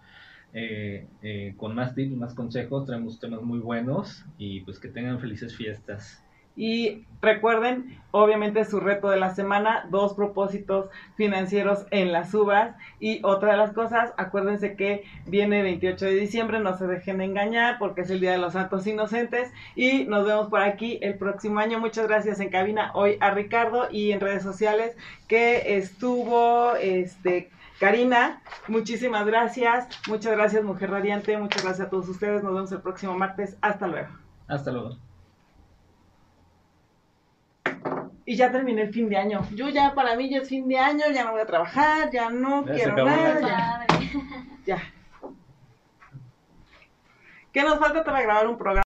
[0.54, 5.20] eh, eh, con más tips, más consejos, traemos temas muy buenos y pues que tengan
[5.20, 6.24] felices fiestas.
[6.58, 12.74] Y recuerden, obviamente su reto de la semana, dos propósitos financieros en las uvas.
[12.98, 17.26] Y otra de las cosas, acuérdense que viene 28 de diciembre, no se dejen de
[17.26, 19.52] engañar porque es el Día de los Santos Inocentes.
[19.76, 21.78] Y nos vemos por aquí el próximo año.
[21.78, 24.96] Muchas gracias en cabina hoy a Ricardo y en redes sociales
[25.28, 29.86] que estuvo este Karina, muchísimas gracias.
[30.08, 31.36] Muchas gracias, Mujer Radiante.
[31.38, 32.42] Muchas gracias a todos ustedes.
[32.42, 33.56] Nos vemos el próximo martes.
[33.60, 34.08] Hasta luego.
[34.48, 35.07] Hasta luego.
[38.30, 39.40] Y ya terminé el fin de año.
[39.54, 42.28] Yo ya, para mí ya es fin de año, ya no voy a trabajar, ya
[42.28, 43.86] no Ya quiero nada.
[44.66, 44.82] ya.
[47.50, 48.84] ¿Qué nos falta para grabar un programa?